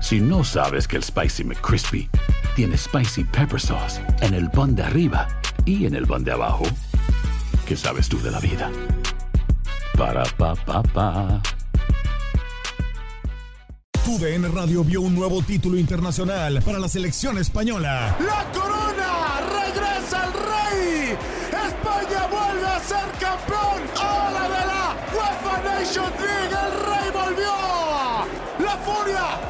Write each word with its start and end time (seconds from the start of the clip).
Si 0.00 0.20
no 0.20 0.44
sabes 0.44 0.86
que 0.86 0.96
el 0.96 1.02
Spicy 1.02 1.44
McCrispy 1.44 2.08
tiene 2.54 2.76
Spicy 2.76 3.24
Pepper 3.24 3.60
Sauce 3.60 4.00
en 4.20 4.34
el 4.34 4.50
pan 4.50 4.74
de 4.74 4.82
arriba 4.82 5.26
y 5.64 5.86
en 5.86 5.94
el 5.94 6.06
pan 6.06 6.22
de 6.22 6.32
abajo, 6.32 6.64
¿qué 7.66 7.76
sabes 7.76 8.08
tú 8.08 8.20
de 8.22 8.30
la 8.30 8.38
vida? 8.38 8.70
Para, 9.96 10.24
pa, 10.24 10.54
pa, 10.54 10.82
pa. 10.82 11.42
TUDN 14.04 14.54
Radio 14.54 14.84
vio 14.84 15.00
un 15.00 15.14
nuevo 15.16 15.42
título 15.42 15.76
internacional 15.76 16.62
para 16.62 16.78
la 16.78 16.88
selección 16.88 17.38
española. 17.38 18.16
¡La 18.20 18.44
corona! 18.52 19.40
¡Regresa 19.64 20.26
el 20.26 20.32
rey! 20.32 21.18
¡España 21.50 22.26
vuelve 22.30 22.66
a 22.66 22.78
ser 22.78 23.10
campeón! 23.18 23.82
¡Ahora 24.00 24.42
de 24.42 24.66
la 24.66 24.96
UEFA 25.12 25.62
Nations 25.64 26.12
League! 26.20 26.54
¡El 26.54 26.72
rey 26.86 27.10
volvió! 27.12 28.64
¡La 28.64 28.76
furia! 28.84 29.45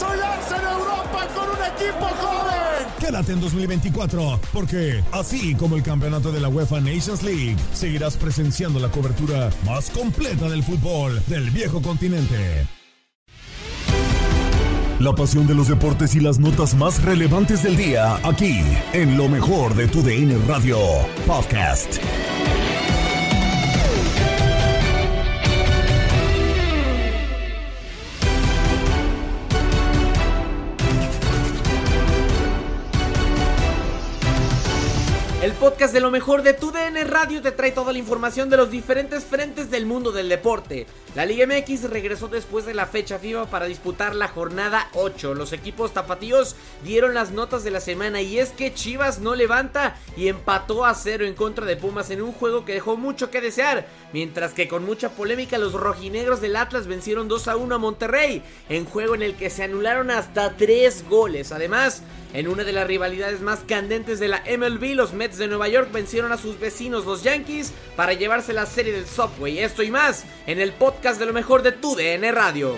¡Vuelve 0.00 0.24
a 0.24 0.36
consolidarse 0.36 0.54
en 0.56 0.80
Europa 0.80 1.28
con 1.34 1.48
un 1.50 1.64
equipo 1.76 2.06
joven! 2.06 2.86
Quédate 3.00 3.32
en 3.32 3.40
2024, 3.40 4.40
porque 4.52 5.02
así 5.12 5.54
como 5.54 5.76
el 5.76 5.82
campeonato 5.82 6.32
de 6.32 6.40
la 6.40 6.48
UEFA 6.48 6.80
Nations 6.80 7.22
League, 7.22 7.56
seguirás 7.72 8.16
presenciando 8.16 8.78
la 8.78 8.90
cobertura 8.90 9.50
más 9.64 9.90
completa 9.90 10.48
del 10.48 10.62
fútbol 10.62 11.22
del 11.26 11.50
viejo 11.50 11.80
continente. 11.80 12.66
La 15.00 15.14
pasión 15.14 15.46
de 15.46 15.54
los 15.54 15.68
deportes 15.68 16.16
y 16.16 16.20
las 16.20 16.40
notas 16.40 16.74
más 16.74 17.02
relevantes 17.04 17.62
del 17.62 17.76
día, 17.76 18.16
aquí, 18.24 18.62
en 18.92 19.16
lo 19.16 19.28
mejor 19.28 19.74
de 19.76 19.86
tu 19.86 20.02
DN 20.02 20.36
Radio 20.48 20.78
Podcast. 21.24 21.98
El 35.48 35.54
podcast 35.58 35.92
de 35.92 35.98
lo 35.98 36.12
mejor 36.12 36.42
de 36.42 36.54
tu 36.54 36.70
DN 36.70 37.02
Radio 37.02 37.42
te 37.42 37.50
trae 37.50 37.72
toda 37.72 37.92
la 37.92 37.98
información 37.98 38.48
de 38.48 38.56
los 38.56 38.70
diferentes 38.70 39.24
frentes 39.24 39.72
del 39.72 39.86
mundo 39.86 40.12
del 40.12 40.28
deporte. 40.28 40.86
La 41.16 41.26
Liga 41.26 41.46
MX 41.48 41.90
regresó 41.90 42.28
después 42.28 42.64
de 42.64 42.74
la 42.74 42.86
fecha 42.86 43.18
FIFA 43.18 43.46
para 43.46 43.66
disputar 43.66 44.14
la 44.14 44.28
jornada 44.28 44.88
8. 44.94 45.34
Los 45.34 45.52
equipos 45.52 45.92
tapatíos 45.92 46.54
dieron 46.84 47.12
las 47.12 47.32
notas 47.32 47.64
de 47.64 47.72
la 47.72 47.80
semana 47.80 48.22
y 48.22 48.38
es 48.38 48.50
que 48.50 48.72
Chivas 48.72 49.18
no 49.18 49.34
levanta 49.34 49.96
y 50.16 50.28
empató 50.28 50.84
a 50.84 50.94
cero 50.94 51.26
en 51.26 51.34
contra 51.34 51.66
de 51.66 51.76
Pumas 51.76 52.10
en 52.10 52.22
un 52.22 52.32
juego 52.32 52.64
que 52.64 52.74
dejó 52.74 52.96
mucho 52.96 53.32
que 53.32 53.40
desear, 53.40 53.88
mientras 54.12 54.52
que 54.52 54.68
con 54.68 54.84
mucha 54.84 55.10
polémica 55.10 55.58
los 55.58 55.72
rojinegros 55.72 56.40
del 56.40 56.54
Atlas 56.54 56.86
vencieron 56.86 57.26
2 57.26 57.48
a 57.48 57.56
1 57.56 57.74
a 57.74 57.78
Monterrey, 57.78 58.44
en 58.68 58.84
juego 58.84 59.16
en 59.16 59.22
el 59.22 59.34
que 59.34 59.50
se 59.50 59.64
anularon 59.64 60.12
hasta 60.12 60.56
3 60.56 61.08
goles. 61.08 61.50
Además, 61.50 62.02
en 62.32 62.46
una 62.46 62.62
de 62.62 62.72
las 62.72 62.86
rivalidades 62.86 63.40
más 63.40 63.60
candentes 63.66 64.20
de 64.20 64.28
la 64.28 64.44
MLB, 64.46 64.94
los 64.94 65.14
Mets 65.14 65.38
de 65.38 65.47
Nueva 65.48 65.68
York 65.68 65.90
vencieron 65.92 66.32
a 66.32 66.36
sus 66.36 66.58
vecinos 66.60 67.04
los 67.06 67.22
Yankees 67.22 67.72
para 67.96 68.12
llevarse 68.12 68.52
la 68.52 68.66
serie 68.66 68.92
del 68.92 69.06
Subway. 69.06 69.58
Esto 69.58 69.82
y 69.82 69.90
más 69.90 70.26
en 70.46 70.60
el 70.60 70.72
podcast 70.72 71.18
de 71.18 71.26
lo 71.26 71.32
mejor 71.32 71.62
de 71.62 71.72
tu 71.72 71.94
DN 71.94 72.30
Radio. 72.32 72.74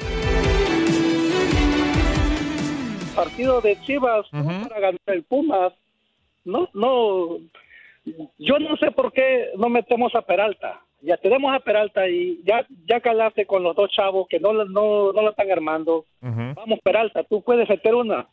Partido 3.15 3.61
de 3.61 3.79
Chivas 3.83 4.27
no 4.33 4.69
para 4.69 4.81
ganar 4.81 5.01
el 5.07 5.23
Pumas. 5.25 5.73
No, 6.45 6.69
no. 6.73 7.39
Yo 8.39 8.59
no 8.59 8.77
sé 8.79 8.91
por 8.93 9.13
qué 9.13 9.51
no 9.57 9.69
metemos 9.69 10.15
a 10.15 10.23
Peralta. 10.23 10.81
Ya 11.03 11.17
tenemos 11.17 11.55
a 11.55 11.61
Peralta 11.61 12.09
y 12.09 12.41
ya 12.45 12.67
ya 12.87 13.01
calaste 13.01 13.47
con 13.47 13.63
los 13.63 13.75
dos 13.77 13.91
chavos 13.91 14.27
que 14.29 14.39
no, 14.41 14.53
no, 14.53 15.13
no 15.13 15.23
la 15.23 15.31
están 15.31 15.51
armando. 15.51 16.07
Vamos, 16.21 16.79
Peralta, 16.83 17.25
tú 17.25 17.43
puedes 17.43 17.69
meter 17.69 17.95
una 17.95 18.27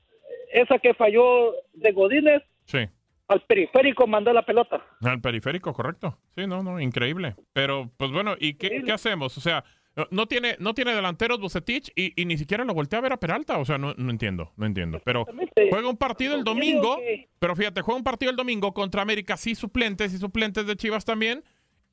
esa 0.52 0.80
que 0.80 0.94
falló 0.94 1.54
de 1.74 1.92
Godínez, 1.92 2.42
Sí. 2.66 2.80
Al 3.28 3.42
periférico 3.42 4.08
mandó 4.08 4.32
la 4.34 4.46
pelota. 4.46 4.82
Al 5.02 5.22
periférico, 5.22 5.74
correcto. 5.74 6.18
Sí, 6.36 6.48
no, 6.48 6.64
no, 6.64 6.80
increíble. 6.80 7.36
Pero, 7.54 7.92
pues 7.98 8.12
bueno, 8.12 8.36
¿y 8.40 8.54
qué, 8.54 8.82
qué 8.86 8.92
hacemos? 8.92 9.38
O 9.38 9.42
sea, 9.42 9.64
no 10.12 10.28
tiene, 10.28 10.56
no 10.60 10.74
tiene 10.74 10.94
delanteros 10.94 11.40
Bucetich 11.40 11.92
y, 11.96 12.20
y 12.20 12.26
ni 12.26 12.38
siquiera 12.38 12.64
lo 12.64 12.74
voltea 12.74 13.00
a 13.00 13.02
ver 13.02 13.14
a 13.14 13.20
Peralta. 13.20 13.58
O 13.58 13.66
sea, 13.66 13.78
no, 13.78 13.94
no 13.98 14.12
entiendo, 14.12 14.54
no 14.56 14.66
entiendo. 14.66 15.02
Pero 15.04 15.26
juega 15.70 15.90
un 15.90 15.98
partido 15.98 16.36
el 16.36 16.44
domingo, 16.44 17.00
pero 17.40 17.56
fíjate, 17.56 17.82
juega 17.82 17.98
un 17.98 18.04
partido 18.04 18.30
el 18.30 18.38
domingo 18.38 18.74
contra 18.74 19.02
América, 19.02 19.38
sí 19.38 19.56
suplentes 19.56 20.14
y 20.14 20.18
suplentes 20.18 20.68
de 20.68 20.76
Chivas 20.76 21.06
también. 21.06 21.44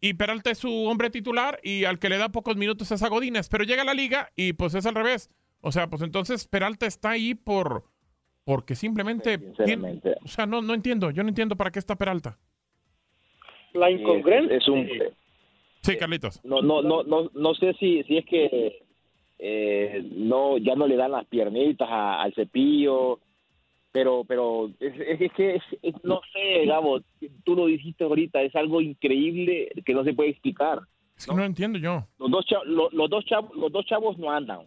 Y 0.00 0.14
Peralta 0.14 0.50
es 0.50 0.58
su 0.58 0.84
hombre 0.86 1.08
titular 1.08 1.58
y 1.62 1.84
al 1.84 1.98
que 1.98 2.10
le 2.10 2.18
da 2.18 2.28
pocos 2.28 2.56
minutos 2.56 2.90
es 2.90 3.02
a 3.02 3.08
Godínez. 3.08 3.48
Pero 3.48 3.64
llega 3.64 3.82
a 3.82 3.86
la 3.86 3.94
liga 3.94 4.30
y 4.36 4.52
pues 4.52 4.74
es 4.74 4.84
al 4.84 4.94
revés. 4.94 5.30
O 5.60 5.72
sea, 5.72 5.88
pues 5.88 6.02
entonces 6.02 6.46
Peralta 6.46 6.84
está 6.84 7.10
ahí 7.10 7.34
por 7.34 7.84
porque 8.44 8.74
simplemente 8.74 9.38
tiene- 9.64 10.00
o 10.24 10.28
sea, 10.28 10.46
no, 10.46 10.60
no 10.62 10.74
entiendo, 10.74 11.10
yo 11.10 11.22
no 11.22 11.28
entiendo 11.30 11.56
para 11.56 11.70
qué 11.70 11.78
está 11.78 11.96
Peralta. 11.96 12.36
La 13.72 13.90
incongruencia. 13.90 14.56
Es 14.56 14.68
un, 14.68 14.88
Sí, 15.82 15.96
Carlitos. 15.96 16.42
no, 16.44 16.62
no, 16.62 16.80
no, 16.82 17.02
no, 17.02 17.30
no 17.34 17.54
sé 17.54 17.74
si, 17.74 18.02
si 18.04 18.16
es 18.18 18.24
que 18.26 18.80
eh, 19.38 20.08
no, 20.12 20.56
ya 20.58 20.74
no 20.76 20.86
le 20.86 20.96
dan 20.96 21.10
las 21.12 21.26
piernitas 21.26 21.88
a- 21.90 22.22
al 22.22 22.32
cepillo, 22.34 23.18
pero, 23.92 24.24
pero 24.24 24.70
es, 24.80 24.94
es- 24.98 25.20
es 25.20 25.32
que 25.32 25.54
es- 25.56 25.62
es- 25.82 26.04
no 26.04 26.20
sé, 26.32 26.64
Gabo, 26.66 27.00
tú 27.44 27.54
lo 27.56 27.66
dijiste 27.66 28.04
ahorita, 28.04 28.40
es 28.42 28.54
algo 28.54 28.80
increíble 28.80 29.70
que 29.84 29.92
no 29.92 30.04
se 30.04 30.14
puede 30.14 30.30
explicar. 30.30 30.80
Es 31.16 31.26
que 31.26 31.34
no, 31.34 31.44
entiendo 31.44 31.78
yo. 31.78 32.06
Los 32.18 32.30
dos, 32.30 32.46
cha- 32.46 32.64
lo- 32.64 32.90
los, 32.90 33.10
dos 33.10 33.24
chavos, 33.26 33.54
los 33.56 33.70
dos 33.72 33.84
chavos 33.86 34.16
no 34.18 34.30
andan. 34.30 34.60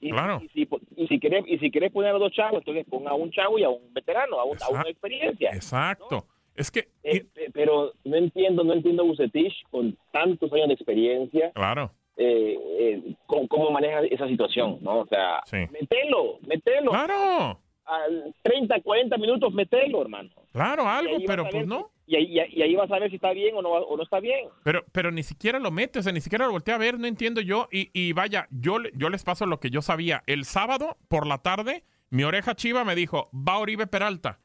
Y, 0.00 0.10
Claro. 0.10 0.40
y 0.42 0.48
si, 0.48 0.68
y 0.96 1.06
si 1.08 1.20
querés, 1.20 1.44
y 1.46 1.58
si 1.58 1.70
querés 1.70 1.92
poner 1.92 2.14
a 2.14 2.18
dos 2.18 2.32
chavos, 2.32 2.58
entonces 2.60 2.86
ponga 2.88 3.10
a 3.10 3.14
un 3.14 3.30
chavo 3.30 3.58
y 3.58 3.64
a 3.64 3.68
un 3.68 3.92
veterano, 3.92 4.40
a, 4.40 4.44
un- 4.44 4.56
a 4.62 4.68
una 4.70 4.88
experiencia. 4.88 5.50
Exacto. 5.52 6.24
Es 6.56 6.70
que, 6.70 6.88
Eh, 7.04 7.26
pero 7.52 7.92
no 8.04 8.16
entiendo, 8.16 8.64
no 8.64 8.72
entiendo 8.72 9.04
Bucetich 9.04 9.52
con 9.70 9.96
tantos 10.12 10.52
años 10.52 10.68
de 10.68 10.74
experiencia, 10.74 11.52
claro. 11.52 11.90
eh, 12.16 12.58
eh, 12.78 13.14
cómo, 13.26 13.46
cómo 13.48 13.70
maneja 13.70 14.00
esa 14.10 14.26
situación, 14.26 14.78
¿no? 14.82 15.00
O 15.00 15.06
sea, 15.06 15.42
metelo, 15.70 16.38
metelo. 16.46 16.90
Claro. 16.90 17.60
Al 17.84 18.34
30, 18.42 18.80
40 18.82 19.16
minutos, 19.18 19.52
metelo, 19.52 20.02
hermano. 20.02 20.30
Claro, 20.52 20.86
algo, 20.86 21.16
pero 21.26 21.48
pues 21.50 21.66
no. 21.66 21.90
Y 22.10 22.16
ahí, 22.16 22.48
y 22.52 22.62
ahí- 22.62 22.74
vas 22.74 22.90
a 22.90 22.98
ver 22.98 23.08
si 23.08 23.16
está 23.16 23.32
bien 23.32 23.54
o 23.54 23.62
no, 23.62 23.68
o 23.70 23.96
no 23.96 24.02
está 24.02 24.18
bien. 24.18 24.48
Pero, 24.64 24.84
pero 24.90 25.12
ni 25.12 25.22
siquiera 25.22 25.60
lo 25.60 25.70
mete, 25.70 26.00
o 26.00 26.02
sea, 26.02 26.12
ni 26.12 26.20
siquiera 26.20 26.46
lo 26.46 26.50
voltea 26.52 26.74
a 26.74 26.78
ver, 26.78 26.98
no 26.98 27.06
entiendo 27.06 27.40
yo. 27.40 27.68
Y, 27.70 27.90
y 27.92 28.12
vaya, 28.12 28.48
yo, 28.50 28.78
yo 28.94 29.10
les 29.10 29.22
paso 29.22 29.46
lo 29.46 29.60
que 29.60 29.70
yo 29.70 29.80
sabía. 29.80 30.24
El 30.26 30.44
sábado, 30.44 30.96
por 31.08 31.26
la 31.26 31.38
tarde, 31.38 31.84
mi 32.10 32.24
oreja 32.24 32.56
chiva 32.56 32.82
me 32.84 32.96
dijo, 32.96 33.30
va 33.32 33.58
Oribe 33.58 33.86
Peralta. 33.86 34.40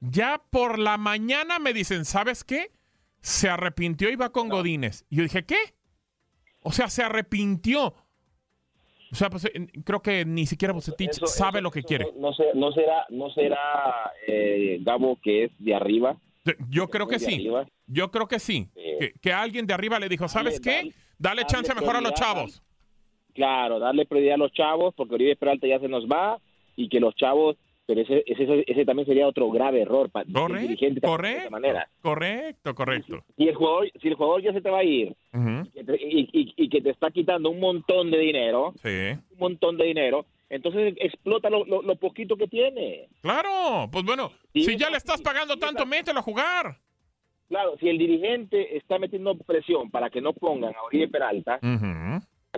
Ya 0.00 0.40
por 0.50 0.78
la 0.78 0.96
mañana 0.96 1.58
me 1.58 1.74
dicen, 1.74 2.04
¿sabes 2.06 2.44
qué? 2.44 2.70
Se 3.20 3.48
arrepintió 3.50 4.10
y 4.10 4.16
va 4.16 4.30
con 4.30 4.48
Godínez. 4.48 5.04
Y 5.10 5.16
yo 5.16 5.22
dije, 5.24 5.44
¿qué? 5.44 5.58
O 6.62 6.72
sea, 6.72 6.88
se 6.88 7.02
arrepintió. 7.02 7.94
O 9.12 9.14
sea, 9.14 9.28
pues 9.28 9.46
creo 9.84 10.00
que 10.00 10.24
ni 10.24 10.46
siquiera 10.46 10.72
Bucetich 10.72 11.10
Eso- 11.10 11.26
sabe 11.26 11.58
eso- 11.58 11.62
lo 11.64 11.70
que 11.70 11.82
quiere. 11.82 12.06
No, 12.16 12.28
no 12.30 12.32
sé- 12.32 12.52
no 12.54 12.72
será, 12.72 13.04
no 13.10 13.30
será 13.30 14.10
eh, 14.26 14.78
Gabo 14.80 15.18
que 15.22 15.44
es 15.44 15.50
de 15.58 15.74
arriba. 15.74 16.16
Yo 16.68 16.88
creo 16.88 17.06
que 17.06 17.18
sí. 17.18 17.48
Yo 17.86 18.10
creo 18.10 18.26
que 18.26 18.38
sí. 18.38 18.68
Que, 18.74 19.12
que 19.20 19.32
alguien 19.32 19.66
de 19.66 19.74
arriba 19.74 19.98
le 19.98 20.08
dijo, 20.08 20.28
¿sabes 20.28 20.60
qué? 20.60 20.92
dale- 21.18 21.44
chance 21.46 21.72
mejor 21.74 21.96
a 21.96 22.00
los 22.00 22.14
chavos. 22.14 22.62
Claro, 23.34 23.78
darle 23.78 24.04
prioridad 24.06 24.34
a 24.34 24.38
los 24.38 24.52
chavos 24.52 24.92
porque 24.94 25.14
Oribe 25.14 25.36
Peralta 25.36 25.66
ya 25.66 25.78
se 25.80 25.88
nos 25.88 26.06
va 26.06 26.38
y 26.76 26.88
que 26.88 27.00
los 27.00 27.14
chavos, 27.14 27.56
pero 27.86 28.02
ese, 28.02 28.22
ese, 28.26 28.64
ese 28.66 28.84
también 28.84 29.06
sería 29.06 29.26
otro 29.26 29.50
grave 29.50 29.80
error 29.82 30.10
para 30.10 30.26
el 30.26 30.32
Correcto, 30.34 30.60
dirigente 30.68 31.00
también 31.00 31.32
de 31.34 31.38
esa 31.40 31.50
manera. 31.50 31.88
Correcto, 32.02 32.74
correcto. 32.74 33.24
Si 33.36 33.48
el 33.48 33.54
jugador, 33.54 33.90
si 34.00 34.08
el 34.08 34.14
jugador 34.14 34.42
ya 34.42 34.52
se 34.52 34.60
te 34.60 34.68
va 34.70 34.78
a 34.80 34.84
ir 34.84 35.14
y, 35.74 35.84
te- 35.84 35.96
y- 36.02 36.28
y- 36.32 36.54
y 36.56 36.68
que 36.68 36.82
te 36.82 36.90
está 36.90 37.10
quitando 37.10 37.48
un 37.50 37.60
montón 37.60 38.10
de 38.10 38.18
dinero, 38.18 38.74
Sí. 38.82 38.88
un 39.32 39.38
montón 39.38 39.78
de 39.78 39.84
dinero, 39.86 40.26
entonces 40.54 40.94
explota 41.00 41.50
lo, 41.50 41.64
lo- 41.64 41.82
lo 41.82 41.96
poquito 41.96 42.36
que 42.36 42.46
tiene. 42.46 43.08
Claro, 43.22 43.88
pues 43.90 44.04
bueno, 44.04 44.30
Sí, 44.52 44.64
si 44.64 44.76
ya 44.76 44.90
le 44.90 44.98
estás 44.98 45.20
pagando 45.22 45.56
tanto, 45.58 45.84
mételo 45.86 46.20
a 46.20 46.22
jugar. 46.22 46.76
Claro, 47.48 47.76
si 47.80 47.88
el 47.88 47.98
dirigente 47.98 48.76
está 48.76 48.98
metiendo 48.98 49.36
presión 49.36 49.90
para 49.90 50.08
que 50.10 50.20
no 50.20 50.32
pongan 50.32 50.74
a 50.74 50.82
Oribe 50.84 51.08
Peralta, 51.08 51.58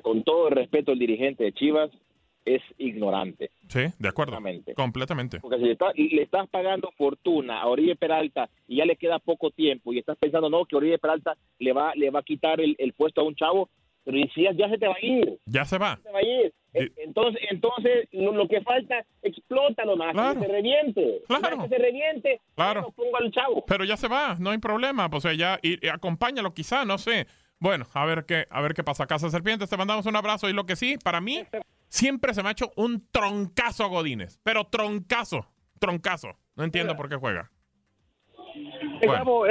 con 0.02 0.22
todo 0.22 0.48
el 0.48 0.54
respeto 0.54 0.92
el 0.92 0.98
dirigente 0.98 1.44
de 1.44 1.52
Chivas, 1.52 1.90
es 2.44 2.60
ignorante. 2.78 3.50
Sí, 3.68 3.80
de 3.98 4.08
acuerdo. 4.08 4.32
Completamente. 4.76 5.40
Porque 5.40 5.56
si 5.58 5.64
le, 6.14 6.22
estás 6.22 6.48
pagando 6.50 6.90
fortuna 6.98 7.60
a 7.62 7.68
Oribe 7.68 7.96
Peralta 7.96 8.50
y 8.68 8.76
ya 8.76 8.84
le 8.84 8.96
queda 8.96 9.18
poco 9.18 9.50
tiempo 9.50 9.92
y 9.92 9.98
estás 9.98 10.18
pensando, 10.18 10.50
no, 10.50 10.64
que 10.66 10.76
Oribe 10.76 10.98
Peralta 10.98 11.36
le 11.58 11.72
va, 11.72 11.92
le 11.94 12.10
va 12.10 12.20
a 12.20 12.22
quitar 12.22 12.60
el, 12.60 12.92
puesto 12.92 13.20
a 13.22 13.24
un 13.24 13.34
chavo, 13.34 13.70
pero 14.04 14.18
si 14.34 14.42
ya, 14.42 14.68
se 14.68 14.76
te 14.78 14.86
va 14.86 14.94
a 14.94 15.04
ir. 15.04 15.38
Ya 15.46 15.64
se 15.64 15.78
va. 15.78 15.98
Se 16.02 16.12
va 16.12 16.18
a 16.18 16.22
ir. 16.22 16.52
Entonces, 16.74 17.40
entonces 17.50 18.08
lo, 18.10 18.48
que 18.48 18.60
falta, 18.62 19.04
explótalo 19.22 19.96
más, 19.96 20.34
que 20.34 20.40
se 20.40 20.52
reviente. 20.52 21.22
Claro. 21.28 21.62
Que 21.62 21.68
se 21.68 21.78
reviente, 21.78 22.40
claro. 22.56 22.92
pongo 22.96 23.16
al 23.16 23.30
chavo. 23.30 23.64
Pero 23.66 23.84
ya 23.84 23.96
se 23.96 24.08
va, 24.08 24.36
no 24.40 24.50
hay 24.50 24.58
problema. 24.58 25.08
Pues 25.08 25.24
ya, 25.36 25.58
y, 25.62 25.86
acompáñalo 25.86 26.52
quizá, 26.52 26.84
no 26.84 26.98
sé. 26.98 27.26
Bueno, 27.60 27.86
a 27.94 28.04
ver 28.04 28.24
qué, 28.26 28.46
a 28.50 28.60
ver 28.60 28.74
qué 28.74 28.82
pasa. 28.82 29.06
Casa 29.06 29.30
Serpientes, 29.30 29.70
te 29.70 29.76
mandamos 29.76 30.04
un 30.06 30.16
abrazo. 30.16 30.48
Y 30.48 30.52
lo 30.52 30.66
que 30.66 30.74
sí, 30.74 30.98
para 31.02 31.20
mí, 31.20 31.44
siempre 31.88 32.34
se 32.34 32.42
me 32.42 32.48
ha 32.48 32.52
hecho 32.52 32.72
un 32.76 33.08
troncazo 33.10 33.84
a 33.84 33.88
Godínez. 33.88 34.40
Pero 34.42 34.64
troncazo, 34.64 35.46
troncazo. 35.78 36.36
No 36.56 36.64
entiendo 36.64 36.96
por 36.96 37.08
qué 37.08 37.16
juega. 37.16 37.50
Digamos, 39.00 39.46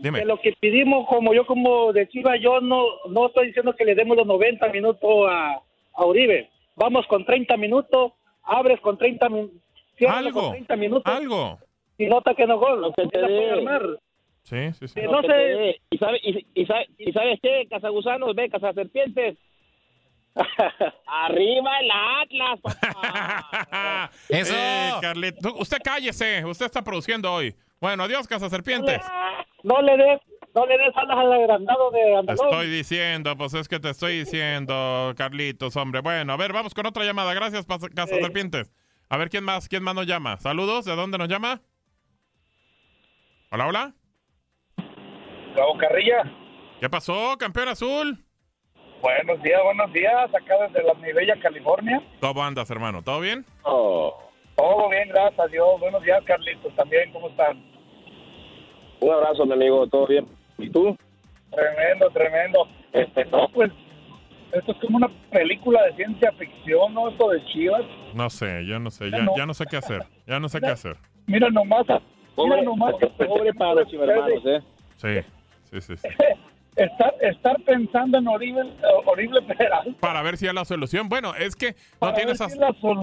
de 0.00 0.24
lo 0.24 0.40
que 0.40 0.54
pedimos, 0.60 1.06
como 1.08 1.34
yo 1.34 1.46
como 1.46 1.92
de 1.92 2.08
Chivas, 2.08 2.40
yo 2.40 2.60
no, 2.60 2.84
no 3.10 3.26
estoy 3.26 3.48
diciendo 3.48 3.74
que 3.76 3.84
le 3.84 3.94
demos 3.94 4.16
los 4.16 4.26
90 4.26 4.68
minutos 4.68 5.26
a, 5.28 5.60
a 5.98 6.06
Uribe. 6.06 6.50
Vamos 6.76 7.06
con 7.08 7.24
30 7.24 7.56
minutos, 7.56 8.12
abres 8.44 8.80
con 8.80 8.96
30, 8.96 9.28
minutos. 9.28 9.60
algo, 10.08 10.40
con 10.40 10.50
30 10.52 10.76
minutos. 10.76 11.12
Algo. 11.12 11.58
Y 11.98 12.06
nota 12.06 12.34
que 12.34 12.46
no 12.46 12.58
gol, 12.58 12.80
no 12.80 12.92
se 12.94 13.06
te 13.08 13.18
puede 13.18 13.50
armar. 13.50 13.82
Sí, 14.44 14.72
sí, 14.78 14.88
sí. 14.88 15.00
No, 15.02 15.20
sé. 15.22 15.80
¿Y, 15.90 15.98
sabe, 15.98 16.20
y, 16.22 16.46
y, 16.54 16.66
sabe, 16.66 16.86
¿Y 16.98 17.12
sabes 17.12 17.38
qué? 17.42 17.66
Cazagusanos, 17.68 18.34
ve, 18.34 18.48
cazaserpientes. 18.48 19.36
Arriba 21.06 21.70
el 21.80 21.90
Atlas, 22.22 22.60
papá. 22.62 24.10
Eso. 24.28 24.54
Eh, 24.56 24.90
Carlito, 25.00 25.54
usted 25.56 25.78
cállese, 25.82 26.44
usted 26.44 26.66
está 26.66 26.82
produciendo 26.82 27.32
hoy. 27.32 27.54
Bueno, 27.80 28.04
adiós, 28.04 28.26
Casa 28.26 28.48
Serpientes. 28.48 29.00
No 29.62 29.82
le 29.82 29.96
des, 29.96 30.20
no 30.54 30.66
le 30.66 30.78
des 30.78 30.96
alas 30.96 31.18
al 31.18 31.32
agrandado 31.32 31.90
de 31.90 32.16
Andalón. 32.16 32.46
estoy 32.46 32.68
diciendo, 32.68 33.36
pues 33.36 33.54
es 33.54 33.68
que 33.68 33.78
te 33.80 33.90
estoy 33.90 34.18
diciendo, 34.20 35.12
Carlitos, 35.16 35.76
hombre. 35.76 36.00
Bueno, 36.00 36.32
a 36.32 36.36
ver, 36.36 36.52
vamos 36.52 36.74
con 36.74 36.86
otra 36.86 37.04
llamada. 37.04 37.34
Gracias, 37.34 37.66
Casa 37.66 38.06
Serpientes. 38.06 38.72
A 39.08 39.16
ver, 39.16 39.30
¿quién 39.30 39.44
más, 39.44 39.68
quién 39.68 39.82
más 39.82 39.94
nos 39.94 40.06
llama? 40.06 40.36
Saludos, 40.38 40.84
¿de 40.84 40.94
dónde 40.94 41.18
nos 41.18 41.28
llama? 41.28 41.62
Hola, 43.50 43.66
hola. 43.66 43.94
Gabo 45.56 45.78
Carrilla. 45.78 46.24
¿Qué 46.80 46.88
pasó, 46.88 47.36
campeón 47.38 47.68
azul? 47.68 48.24
Buenos 49.00 49.42
días, 49.42 49.62
buenos 49.62 49.92
días, 49.92 50.34
acá 50.34 50.54
desde 50.66 50.82
la 50.86 50.94
Nivella, 50.94 51.40
California. 51.40 52.02
¿Cómo 52.20 52.44
andas, 52.44 52.70
hermano? 52.70 53.02
¿Todo 53.02 53.20
bien? 53.20 53.46
Oh. 53.62 54.14
Todo 54.56 54.88
bien, 54.88 55.08
gracias 55.08 55.38
a 55.38 55.46
Dios. 55.46 55.80
Buenos 55.80 56.02
días, 56.02 56.20
Carlitos, 56.24 56.74
también, 56.74 57.12
¿cómo 57.12 57.28
están? 57.28 57.64
Un 59.00 59.10
abrazo, 59.10 59.46
mi 59.46 59.52
amigo, 59.52 59.86
¿todo 59.86 60.06
bien? 60.06 60.37
¿Y 60.58 60.70
tú? 60.70 60.96
Tremendo, 61.50 62.10
tremendo. 62.10 62.68
Este, 62.92 63.24
no, 63.26 63.48
pues, 63.48 63.70
esto 64.52 64.72
es 64.72 64.78
como 64.78 64.98
una 64.98 65.08
película 65.30 65.82
de 65.84 65.94
ciencia 65.94 66.32
ficción, 66.32 66.94
¿no? 66.94 67.08
Esto 67.08 67.30
de 67.30 67.44
Chivas. 67.46 67.82
No 68.14 68.28
sé, 68.28 68.66
yo 68.66 68.78
no 68.78 68.90
sé, 68.90 69.10
ya, 69.10 69.26
ya 69.36 69.46
no 69.46 69.54
sé 69.54 69.64
qué 69.70 69.76
hacer, 69.76 70.02
ya 70.26 70.40
no 70.40 70.48
sé 70.48 70.60
qué 70.60 70.68
hacer. 70.68 70.96
Mira 71.26 71.50
nomás, 71.50 71.86
pobre, 72.34 72.50
mira 72.50 72.62
nomás. 72.62 72.94
Pobre 73.16 73.52
para 73.54 73.74
los 73.74 73.88
chivermanos, 73.88 74.44
¿eh? 74.46 74.60
Sí, 74.96 75.20
sí, 75.70 75.80
sí. 75.80 75.96
sí. 75.96 76.08
estar, 76.78 77.14
estar 77.20 77.56
pensando 77.64 78.18
en 78.18 78.28
horrible, 78.28 78.62
horrible 79.04 79.40
Para 80.00 80.22
ver 80.22 80.36
si 80.36 80.46
hay 80.46 80.54
la 80.54 80.64
solución. 80.64 81.08
Bueno, 81.08 81.34
es 81.34 81.56
que 81.56 81.76
no 82.00 82.14
tienes 82.14 82.40
a, 82.40 82.48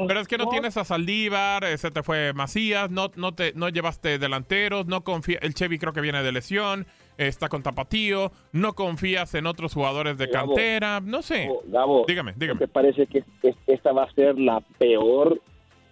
pero 0.08 0.20
es 0.20 0.28
que 0.28 0.38
no 0.38 0.48
tienes 0.48 0.78
a 0.78 0.86
Saldívar, 0.86 1.64
eh, 1.66 1.78
se 1.78 1.92
te 1.92 2.02
fue 2.02 2.34
Macías, 2.34 2.90
no, 2.90 3.12
no 3.16 3.34
te, 3.34 3.54
no 3.54 3.70
llevaste 3.70 4.18
delanteros, 4.18 4.88
no 4.88 5.04
confía, 5.04 5.40
el 5.42 5.54
Chevy 5.54 5.78
creo 5.78 5.94
que 5.94 6.02
viene 6.02 6.24
de 6.24 6.32
lesión, 6.32 6.88
está 7.18 7.50
con 7.50 7.64
Tapatío, 7.64 8.32
no 8.52 8.74
confías 8.74 9.34
en 9.36 9.48
otros 9.48 9.74
jugadores 9.74 10.18
de 10.18 10.30
cantera, 10.30 11.00
no 11.02 11.22
sé. 11.22 11.50
Gabo, 11.66 12.06
dígame, 12.08 12.34
dígame. 12.36 12.60
¿Te 12.60 12.68
parece 12.68 13.08
que 13.08 13.24
esta 13.68 13.92
va 13.92 14.04
a 14.04 14.12
ser 14.14 14.38
la 14.40 14.62
peor 14.78 15.40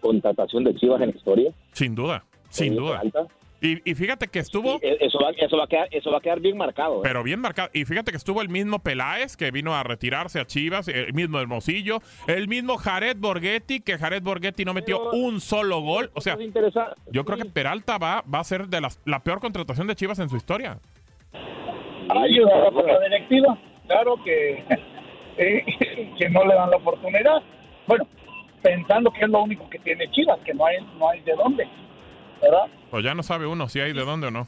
contratación 0.01 0.63
de 0.63 0.75
Chivas 0.75 1.01
en 1.01 1.09
la 1.09 1.15
historia? 1.15 1.53
Sin 1.71 1.95
duda, 1.95 2.25
sin 2.49 2.75
duda. 2.75 3.01
Y, 3.63 3.95
fíjate 3.95 4.27
que 4.27 4.39
estuvo... 4.39 4.77
Eso, 4.81 5.19
va, 5.23 5.31
eso, 5.37 5.55
va 5.55 5.63
a 5.63 5.67
quedar, 5.67 5.87
eso 5.89 6.11
va 6.11 6.17
a 6.17 6.21
quedar 6.21 6.41
bien 6.41 6.57
marcado. 6.57 6.97
¿eh? 6.97 6.99
Pero 7.03 7.23
bien 7.23 7.39
marcado. 7.39 7.69
Y 7.73 7.85
fíjate 7.85 8.11
que 8.11 8.17
estuvo 8.17 8.41
el 8.41 8.49
mismo 8.49 8.79
Peláez, 8.79 9.37
que 9.37 9.51
vino 9.51 9.73
a 9.73 9.83
retirarse 9.83 10.41
a 10.41 10.45
Chivas, 10.45 10.89
el 10.89 11.13
mismo 11.13 11.39
Hermosillo, 11.39 12.01
el 12.27 12.49
mismo 12.49 12.75
Jared 12.75 13.15
Borghetti, 13.17 13.79
que 13.79 13.97
Jared 13.97 14.21
Borghetti 14.21 14.65
no 14.65 14.73
metió 14.73 15.11
un 15.11 15.39
solo 15.39 15.79
gol. 15.79 16.11
O 16.13 16.19
sea, 16.19 16.37
yo 17.09 17.23
creo 17.23 17.37
que 17.37 17.45
Peralta 17.45 17.97
va, 17.97 18.21
va 18.23 18.41
a 18.41 18.43
ser 18.43 18.67
de 18.67 18.81
la 19.05 19.23
peor 19.23 19.39
contratación 19.39 19.87
de 19.87 19.95
Chivas 19.95 20.19
en 20.19 20.27
su 20.27 20.35
historia. 20.35 20.79
Ayuda 22.09 22.71
por 22.71 22.85
la 22.85 22.99
directiva. 22.99 23.57
Claro 23.87 24.15
que, 24.23 24.63
eh, 25.37 25.65
que 26.17 26.29
no 26.29 26.45
le 26.45 26.55
dan 26.55 26.69
la 26.69 26.77
oportunidad. 26.77 27.41
Bueno, 27.87 28.07
pensando 28.61 29.11
que 29.11 29.25
es 29.25 29.29
lo 29.29 29.43
único 29.43 29.69
que 29.69 29.79
tiene 29.79 30.09
Chivas, 30.11 30.39
que 30.45 30.53
no 30.53 30.65
hay, 30.65 30.77
no 30.97 31.09
hay 31.09 31.21
de 31.21 31.33
dónde. 31.35 31.67
¿verdad? 32.43 32.67
Pues 32.91 33.03
ya 33.03 33.15
no 33.15 33.23
sabe 33.23 33.47
uno 33.47 33.69
si 33.69 33.79
hay 33.79 33.93
de 33.93 34.03
dónde 34.03 34.27
o 34.27 34.31
no. 34.31 34.47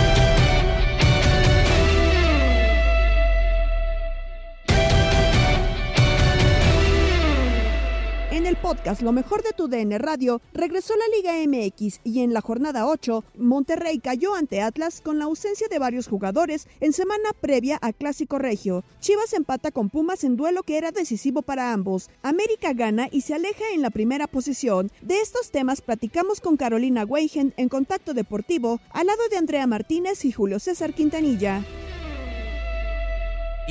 Podcast 8.71 9.01
Lo 9.01 9.11
mejor 9.11 9.43
de 9.43 9.51
tu 9.51 9.67
DN 9.67 9.97
Radio, 9.97 10.39
regresó 10.53 10.93
la 10.95 11.03
Liga 11.13 11.33
MX 11.45 11.99
y 12.05 12.21
en 12.21 12.33
la 12.33 12.39
jornada 12.39 12.87
8, 12.87 13.25
Monterrey 13.37 13.99
cayó 13.99 14.33
ante 14.33 14.61
Atlas 14.61 15.01
con 15.01 15.19
la 15.19 15.25
ausencia 15.25 15.67
de 15.67 15.77
varios 15.77 16.07
jugadores 16.07 16.69
en 16.79 16.93
semana 16.93 17.31
previa 17.41 17.77
a 17.81 17.91
Clásico 17.91 18.39
Regio. 18.39 18.85
Chivas 19.01 19.33
empata 19.33 19.71
con 19.71 19.89
Pumas 19.89 20.23
en 20.23 20.37
duelo 20.37 20.63
que 20.63 20.77
era 20.77 20.91
decisivo 20.91 21.41
para 21.41 21.73
ambos. 21.73 22.09
América 22.23 22.71
gana 22.71 23.09
y 23.11 23.21
se 23.21 23.33
aleja 23.33 23.65
en 23.73 23.81
la 23.81 23.89
primera 23.89 24.27
posición. 24.27 24.89
De 25.01 25.19
estos 25.19 25.51
temas 25.51 25.81
platicamos 25.81 26.39
con 26.39 26.55
Carolina 26.55 27.03
Weigen 27.03 27.53
en 27.57 27.67
Contacto 27.67 28.13
Deportivo, 28.13 28.79
al 28.91 29.07
lado 29.07 29.21
de 29.29 29.37
Andrea 29.37 29.67
Martínez 29.67 30.23
y 30.23 30.31
Julio 30.31 30.59
César 30.59 30.93
Quintanilla. 30.93 31.61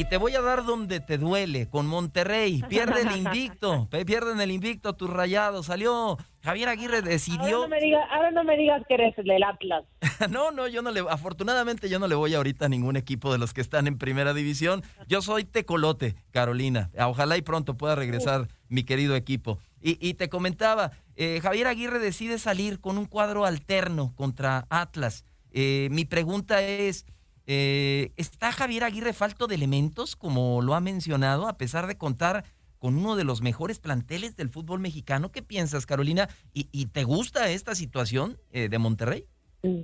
Y 0.00 0.06
te 0.06 0.16
voy 0.16 0.34
a 0.34 0.40
dar 0.40 0.64
donde 0.64 1.00
te 1.00 1.18
duele, 1.18 1.68
con 1.68 1.86
Monterrey. 1.86 2.62
Pierde 2.70 3.02
el 3.02 3.18
invicto, 3.18 3.86
pierden 4.06 4.40
el 4.40 4.50
invicto 4.50 4.94
tus 4.94 5.10
rayados. 5.10 5.66
Salió 5.66 6.16
Javier 6.42 6.70
Aguirre 6.70 7.02
decidió. 7.02 7.42
Ahora 7.42 7.50
no 7.50 7.68
me 7.68 7.80
digas, 7.80 8.08
ahora 8.10 8.30
no 8.30 8.44
me 8.44 8.56
digas 8.56 8.82
que 8.88 8.94
eres 8.94 9.14
del 9.14 9.42
Atlas. 9.42 9.84
no, 10.30 10.52
no, 10.52 10.68
yo 10.68 10.80
no 10.80 10.90
le. 10.90 11.00
Afortunadamente, 11.00 11.90
yo 11.90 11.98
no 11.98 12.08
le 12.08 12.14
voy 12.14 12.32
ahorita 12.32 12.64
a 12.64 12.68
ningún 12.70 12.96
equipo 12.96 13.30
de 13.30 13.36
los 13.36 13.52
que 13.52 13.60
están 13.60 13.86
en 13.86 13.98
primera 13.98 14.32
división. 14.32 14.82
Yo 15.06 15.20
soy 15.20 15.44
tecolote, 15.44 16.14
Carolina. 16.30 16.90
Ojalá 16.98 17.36
y 17.36 17.42
pronto 17.42 17.76
pueda 17.76 17.94
regresar 17.94 18.48
mi 18.70 18.84
querido 18.84 19.16
equipo. 19.16 19.58
Y, 19.82 20.14
te 20.14 20.30
comentaba, 20.30 20.92
eh, 21.16 21.40
Javier 21.42 21.66
Aguirre 21.66 21.98
decide 21.98 22.38
salir 22.38 22.80
con 22.80 22.96
un 22.96 23.04
cuadro 23.04 23.44
alterno 23.44 24.14
contra 24.16 24.66
Atlas. 24.70 25.26
Eh, 25.52 25.88
mi 25.90 26.06
pregunta 26.06 26.62
es. 26.62 27.04
Eh, 27.52 28.12
¿Está 28.16 28.52
Javier 28.52 28.84
Aguirre 28.84 29.12
falto 29.12 29.48
de 29.48 29.56
elementos, 29.56 30.14
como 30.14 30.62
lo 30.62 30.74
ha 30.74 30.80
mencionado, 30.80 31.48
a 31.48 31.58
pesar 31.58 31.88
de 31.88 31.98
contar 31.98 32.44
con 32.78 32.96
uno 32.96 33.16
de 33.16 33.24
los 33.24 33.42
mejores 33.42 33.80
planteles 33.80 34.36
del 34.36 34.50
fútbol 34.50 34.78
mexicano? 34.78 35.32
¿Qué 35.32 35.42
piensas, 35.42 35.84
Carolina? 35.84 36.28
¿Y, 36.54 36.86
te 36.92 37.02
gusta 37.02 37.50
esta 37.50 37.74
situación 37.74 38.36
eh, 38.52 38.68
de 38.68 38.78
Monterrey? 38.78 39.24
Mm, 39.64 39.80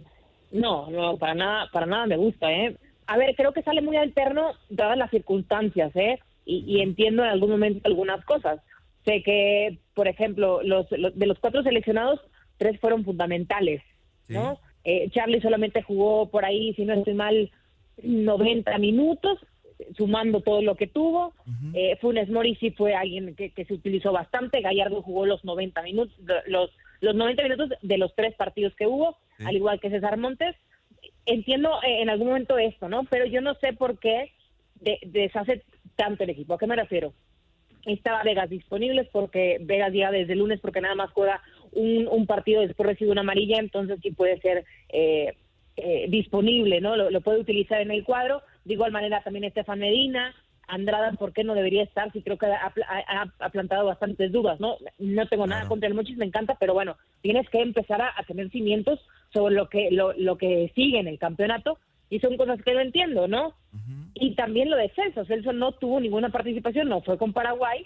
no, 0.52 0.88
no, 0.92 1.16
para 1.16 1.34
nada, 1.34 1.68
para 1.72 1.86
nada 1.86 2.06
me 2.06 2.16
gusta, 2.16 2.52
¿eh? 2.52 2.76
A 3.08 3.16
ver, 3.16 3.34
creo 3.34 3.52
que 3.52 3.64
sale 3.64 3.82
muy 3.82 3.96
alterno 3.96 4.52
dadas 4.70 4.96
las 4.96 5.10
circunstancias, 5.10 5.90
¿eh? 5.96 6.20
Y, 6.44 6.80
entiendo 6.82 7.24
en 7.24 7.30
algún 7.30 7.50
momento 7.50 7.80
algunas 7.82 8.24
cosas. 8.24 8.60
Sé 9.04 9.24
que, 9.24 9.80
por 9.92 10.06
ejemplo, 10.06 10.62
los, 10.62 10.88
de 10.88 11.26
los 11.26 11.40
cuatro 11.40 11.64
seleccionados, 11.64 12.20
tres 12.58 12.78
fueron 12.78 13.04
fundamentales, 13.04 13.82
¿no? 14.28 14.60
Eh, 14.88 15.10
Charlie 15.10 15.40
solamente 15.40 15.82
jugó 15.82 16.30
por 16.30 16.44
ahí, 16.44 16.72
si 16.74 16.84
no 16.84 16.94
estoy 16.94 17.14
mal, 17.14 17.50
90 18.04 18.78
minutos, 18.78 19.40
sumando 19.96 20.42
todo 20.42 20.62
lo 20.62 20.76
que 20.76 20.86
tuvo. 20.86 21.34
eh, 21.74 21.96
Funes 22.00 22.28
Mori 22.30 22.54
sí 22.54 22.70
fue 22.70 22.94
alguien 22.94 23.34
que, 23.34 23.50
se 23.64 23.74
utilizó 23.74 24.12
bastante. 24.12 24.60
Gallardo 24.60 25.02
jugó 25.02 25.26
los 25.26 25.44
90 25.44 25.82
minutos, 25.82 26.14
los, 26.46 26.70
los 27.00 27.16
90 27.16 27.42
minutos 27.42 27.70
de 27.82 27.98
los 27.98 28.14
tres 28.14 28.36
partidos 28.36 28.76
que 28.76 28.86
hubo, 28.86 29.16
al 29.44 29.56
igual 29.56 29.80
que 29.80 29.90
César 29.90 30.18
Montes. 30.18 30.54
entiendo 31.26 31.82
eh, 31.82 32.02
en 32.02 32.08
algún 32.08 32.28
momento 32.28 32.56
esto, 32.56 32.88
¿no? 32.88 33.04
Pero 33.10 33.26
yo 33.26 33.40
no 33.40 33.54
sé 33.56 33.72
por 33.72 33.98
qué 33.98 34.30
deshace 35.02 35.64
tanto 35.96 36.22
el 36.22 36.30
equipo. 36.30 36.54
¿A 36.54 36.58
qué 36.58 36.68
me 36.68 36.76
refiero? 36.76 37.12
Estaba 37.86 38.22
Vegas 38.22 38.50
disponibles 38.50 39.08
porque 39.10 39.58
Vegas 39.60 39.92
llega 39.92 40.12
desde 40.12 40.34
el 40.34 40.38
lunes 40.38 40.60
porque 40.60 40.80
nada 40.80 40.94
más 40.94 41.10
juega 41.10 41.42
un, 41.72 42.08
un 42.08 42.26
partido, 42.26 42.60
después 42.60 42.86
recibe 42.88 43.10
una 43.10 43.22
amarilla, 43.22 43.58
entonces 43.58 43.98
sí 44.02 44.10
puede 44.10 44.38
ser 44.40 44.64
eh, 44.88 45.36
eh, 45.76 46.06
disponible, 46.08 46.80
¿no? 46.80 46.96
Lo, 46.96 47.20
puede 47.20 47.40
utilizar 47.40 47.80
en 47.80 47.90
el 47.90 48.04
cuadro. 48.04 48.42
De 48.64 48.74
igual 48.74 48.92
manera 48.92 49.22
también 49.22 49.44
Estefan 49.44 49.78
Medina, 49.78 50.34
Andrada, 50.68 51.12
¿por 51.12 51.32
qué 51.32 51.44
no 51.44 51.54
debería 51.54 51.82
estar? 51.82 52.10
Sí 52.12 52.22
creo 52.22 52.38
que 52.38 52.46
ha, 52.46 52.72
ha, 53.38 53.48
plantado 53.50 53.86
bastantes 53.86 54.32
dudas, 54.32 54.58
¿no? 54.58 54.76
No 54.98 55.26
tengo 55.28 55.46
nada 55.46 55.68
contra 55.68 55.88
el 55.88 55.94
Mochis, 55.94 56.16
me 56.16 56.24
encanta, 56.24 56.56
pero 56.58 56.74
bueno, 56.74 56.96
tienes 57.20 57.48
que 57.50 57.60
empezar 57.60 58.00
a, 58.02 58.14
tener 58.26 58.50
cimientos 58.50 58.98
sobre 59.32 59.54
lo 59.54 59.68
que, 59.68 59.90
lo, 59.90 60.12
lo 60.14 60.36
que 60.38 60.72
sigue 60.74 60.98
en 60.98 61.08
el 61.08 61.18
campeonato 61.18 61.78
y 62.08 62.20
son 62.20 62.36
cosas 62.36 62.62
que 62.62 62.72
no 62.72 62.80
entiendo, 62.80 63.28
¿no? 63.28 63.54
Y 64.14 64.34
también 64.34 64.70
lo 64.70 64.76
de 64.76 64.88
Celso, 64.90 65.24
Celso 65.26 65.52
no 65.52 65.72
tuvo 65.72 66.00
ninguna 66.00 66.30
participación, 66.30 66.88
no 66.88 67.02
fue 67.02 67.18
con 67.18 67.32
Paraguay, 67.32 67.84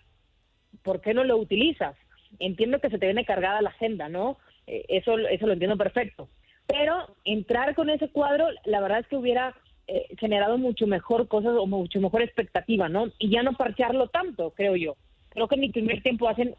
¿por 0.83 1.01
qué 1.01 1.15
no 1.15 1.25
lo 1.25 1.37
utilizas? 1.37 1.97
Entiendo 2.39 2.79
que 2.81 2.91
se 2.91 2.99
te 2.99 3.07
viene 3.07 3.25
cargada 3.25 3.63
la 3.63 3.71
agenda, 3.71 4.09
¿no? 4.09 4.39
Eh, 4.67 4.85
eso, 4.89 5.19
eso 5.19 5.47
lo 5.47 5.53
entiendo 5.53 5.77
perfecto. 5.77 6.29
Pero 6.67 7.17
entrar 7.25 7.75
con 7.75 7.91
ese 7.91 8.09
cuadro, 8.09 8.47
la 8.65 8.81
verdad 8.81 9.01
es 9.01 9.07
que 9.09 9.17
hubiera 9.17 9.55
eh, 9.89 10.07
generado 10.19 10.57
mucho 10.57 10.87
mejor 10.87 11.27
cosas 11.27 11.55
o 11.59 11.67
mucho 11.67 12.01
mejor 12.01 12.23
expectativa, 12.23 12.89
¿no? 12.89 13.11
Y 13.19 13.31
ya 13.31 13.43
no 13.43 13.55
parchearlo 13.55 14.09
tanto, 14.09 14.51
creo 14.51 14.77
yo. 14.77 14.97
Creo 15.31 15.49
que 15.49 15.57
en 15.57 15.63
mi 15.63 15.71
primer 15.71 16.03
tiempo 16.03 16.29
hacen, 16.29 16.55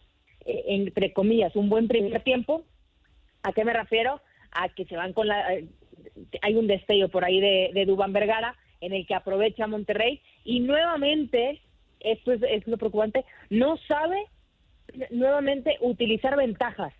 eh, 0.46 0.64
entre 0.68 1.14
comillas, 1.14 1.56
un 1.56 1.70
buen 1.70 1.88
primer 1.88 2.22
tiempo. 2.24 2.66
¿A 3.44 3.54
qué 3.54 3.64
me 3.64 3.74
refiero? 3.74 4.22
A 4.52 4.70
que 4.70 4.86
se 4.86 4.98
van 4.98 5.14
con 5.14 5.28
la... 5.28 5.48
hay 6.42 6.56
un 6.56 6.68
destello 6.68 7.08
por 7.10 7.24
ahí 7.24 7.40
de, 7.40 7.72
de 7.74 7.86
Dubán 7.86 8.12
Vergara 8.12 8.56
en 8.82 8.94
el 8.94 9.08
que 9.08 9.16
aprovecha 9.16 9.68
Monterrey 9.68 10.22
y 10.44 10.60
nuevamente, 10.60 11.62
esto 12.02 12.34
es, 12.34 12.42
es 12.44 12.68
lo 12.68 12.78
preocupante, 12.78 13.24
no 13.50 13.78
sabe 13.88 14.26
nuevamente 15.10 15.78
utilizar 15.82 16.36
ventajas. 16.36 16.94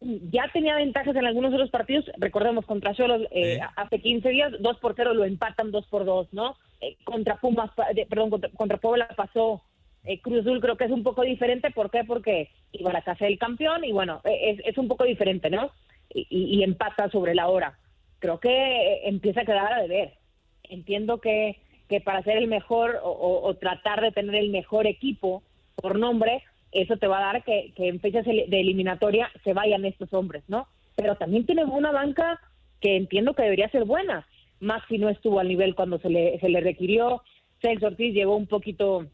Ya 0.00 0.48
tenía 0.52 0.76
ventajas 0.76 1.16
en 1.16 1.26
algunos 1.26 1.50
de 1.50 1.58
los 1.58 1.70
partidos, 1.70 2.04
recordemos 2.18 2.64
contra 2.66 2.94
Cholos 2.94 3.22
eh, 3.32 3.58
hace 3.76 4.00
15 4.00 4.28
días, 4.28 4.52
2 4.60 4.78
por 4.78 4.94
0 4.94 5.14
lo 5.14 5.24
empatan 5.24 5.72
2 5.72 5.86
por 5.88 6.04
2, 6.04 6.32
¿no? 6.32 6.56
Eh, 6.80 6.96
contra 7.02 7.36
Pumas, 7.36 7.70
perdón, 8.08 8.30
contra, 8.54 8.78
Puebla 8.78 9.08
pasó 9.16 9.62
eh, 10.04 10.20
Cruz 10.20 10.40
Azul, 10.40 10.60
creo 10.60 10.76
que 10.76 10.84
es 10.84 10.92
un 10.92 11.02
poco 11.02 11.22
diferente, 11.22 11.72
¿por 11.72 11.90
qué? 11.90 12.04
Porque 12.04 12.50
iba 12.70 12.90
a 12.90 12.92
la 12.92 13.02
casa 13.02 13.24
del 13.24 13.38
campeón 13.38 13.84
y 13.84 13.90
bueno, 13.90 14.20
es, 14.24 14.60
es 14.64 14.78
un 14.78 14.86
poco 14.86 15.02
diferente, 15.02 15.50
¿no? 15.50 15.72
Y, 16.14 16.26
y, 16.30 16.62
empata 16.62 17.10
sobre 17.10 17.34
la 17.34 17.48
hora. 17.48 17.78
Creo 18.20 18.38
que 18.38 19.06
empieza 19.06 19.42
a 19.42 19.44
quedar 19.44 19.72
a 19.72 19.82
deber. 19.82 20.14
Entiendo 20.62 21.20
que, 21.20 21.60
que 21.88 22.00
para 22.00 22.22
ser 22.22 22.38
el 22.38 22.46
mejor 22.46 23.00
o, 23.02 23.40
o 23.42 23.54
tratar 23.56 24.00
de 24.00 24.12
tener 24.12 24.36
el 24.36 24.50
mejor 24.50 24.86
equipo 24.86 25.42
por 25.80 25.98
nombre, 25.98 26.42
eso 26.72 26.96
te 26.96 27.06
va 27.06 27.18
a 27.18 27.32
dar 27.32 27.44
que, 27.44 27.72
en 27.76 28.00
fechas 28.00 28.24
de 28.24 28.46
eliminatoria 28.50 29.30
se 29.44 29.52
vayan 29.52 29.84
estos 29.84 30.12
hombres, 30.12 30.42
¿no? 30.48 30.66
Pero 30.96 31.16
también 31.16 31.46
tiene 31.46 31.64
una 31.64 31.92
banca 31.92 32.40
que 32.80 32.96
entiendo 32.96 33.34
que 33.34 33.42
debería 33.42 33.70
ser 33.70 33.84
buena, 33.84 34.26
más 34.60 34.82
si 34.88 34.98
no 34.98 35.08
estuvo 35.08 35.40
al 35.40 35.48
nivel 35.48 35.74
cuando 35.74 35.98
se 35.98 36.10
le, 36.10 36.38
se 36.40 36.48
le 36.48 36.60
requirió. 36.60 37.22
Celso 37.62 37.86
Ortiz 37.86 38.12
llegó 38.12 38.36
un 38.36 38.46
poquito 38.46 39.06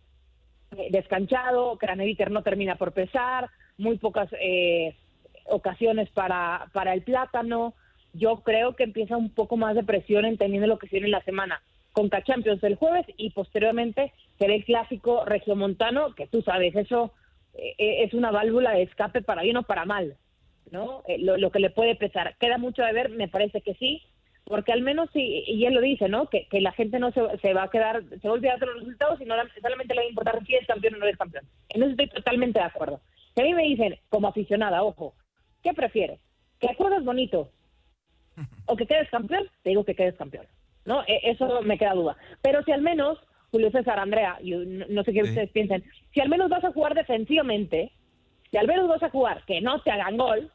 eh, 0.77 0.89
descanchado, 0.91 1.79
Craneviter 1.79 2.31
no 2.31 2.43
termina 2.43 2.77
por 2.77 2.93
pesar, 2.93 3.51
muy 3.79 3.99
pocas 3.99 4.29
eh, 4.41 4.97
ocasiones 5.47 6.11
para, 6.11 6.69
para 6.73 6.95
el 6.95 7.03
plátano. 7.03 7.75
Yo 8.13 8.37
creo 8.37 8.75
que 8.75 8.85
empieza 8.85 9.17
un 9.17 9.31
poco 9.31 9.57
más 9.57 9.75
de 9.75 9.85
presión 9.85 10.25
entendiendo 10.25 10.67
lo 10.67 10.79
que 10.79 10.87
se 10.87 10.97
viene 10.97 11.07
en 11.07 11.13
la 11.13 11.25
semana. 11.25 11.63
Con 11.93 12.11
Champions 12.11 12.63
el 12.65 12.75
jueves 12.75 13.07
y 13.17 13.31
posteriormente 13.31 14.13
será 14.39 14.55
el 14.55 14.65
clásico 14.65 15.25
regiomontano, 15.25 16.15
que 16.15 16.27
tú 16.27 16.43
sabes, 16.43 16.75
eso 16.75 17.13
eh, 17.55 18.05
es 18.05 18.15
una 18.15 18.31
válvula 18.31 18.73
de 18.73 18.83
escape 18.83 19.23
para 19.23 19.43
bien 19.43 19.57
o 19.57 19.63
para 19.63 19.85
mal, 19.85 20.17
¿no? 20.71 21.03
Eh, 21.07 21.19
lo, 21.19 21.51
que 21.51 21.61
le 21.61 21.71
puede 21.71 21.95
pesar. 21.95 22.37
Queda 22.39 22.59
mucho 22.59 22.83
de 22.83 22.93
ver, 22.93 23.11
me 23.11 23.29
parece 23.29 23.61
que 23.61 23.75
sí, 23.75 24.03
porque 24.45 24.73
al 24.73 24.83
menos, 24.83 25.09
y, 25.15 25.45
y 25.47 25.65
él 25.65 25.75
lo 25.75 25.81
dice, 25.81 26.09
¿no? 26.09 26.29
Que, 26.29 26.47
la 26.61 26.73
gente 26.73 26.99
no 26.99 27.13
se, 27.13 27.21
se, 27.39 27.55
va 27.55 27.65
a 27.65 27.71
quedar, 27.71 28.03
se 28.21 28.29
va 28.29 28.31
a 28.31 28.37
olvidar 28.37 28.59
de 28.59 28.67
los 28.67 28.81
resultados 28.81 29.21
y 29.21 29.25
no 29.25 29.35
solamente 29.63 29.95
le 29.95 30.01
va 30.01 30.07
a 30.07 30.11
importar 30.11 30.45
si 30.47 30.55
es 30.55 30.67
campeón 30.67 30.95
o 30.95 30.99
no 30.99 31.07
es 31.07 31.17
campeón. 31.17 31.45
En 31.71 31.83
eso 31.83 31.91
estoy 31.93 32.09
totalmente 32.09 32.59
de 32.59 32.65
acuerdo. 32.65 33.01
Si 33.35 33.41
a 33.41 33.45
mí 33.45 33.55
me 33.55 33.65
dicen, 33.65 33.99
como 34.11 34.29
aficionada, 34.29 34.83
ojo, 34.83 35.15
¿qué 35.63 35.73
prefieres? 35.73 36.21
¿Que 36.61 36.71
acuerdes 36.71 37.05
bonito 37.05 37.51
o 38.67 38.77
que 38.77 38.87
quedes 38.87 39.09
campeón? 39.11 39.49
Te 39.63 39.71
digo 39.71 39.85
que 39.85 39.95
quedes 39.95 40.17
campeón, 40.17 40.47
¿no? 40.85 41.03
E, 41.07 41.21
eso 41.31 41.63
me 41.63 41.79
queda 41.79 41.95
duda. 41.95 42.17
Pero 42.43 42.63
si 42.65 42.73
al 42.73 42.83
menos 42.83 43.19
Julio 43.55 43.71
César, 43.71 44.01
Andrea, 44.01 44.37
yo 44.43 44.65
no, 44.65 45.05
sé 45.05 45.13
qué 45.13 45.23
ustedes 45.23 45.49
piensen, 45.53 45.85
si 46.13 46.21
al 46.21 46.29
menos 46.29 46.51
vas 46.51 46.65
a 46.65 46.73
jugar 46.73 46.93
defensivamente, 46.93 47.93
si 48.51 48.57
al 48.57 48.67
menos 48.67 48.89
vas 48.89 49.01
a 49.05 49.11
jugar 49.11 49.45
que 49.47 49.61
no 49.61 49.81
te 49.81 49.93
hagan 49.93 50.17
gol, 50.17 50.51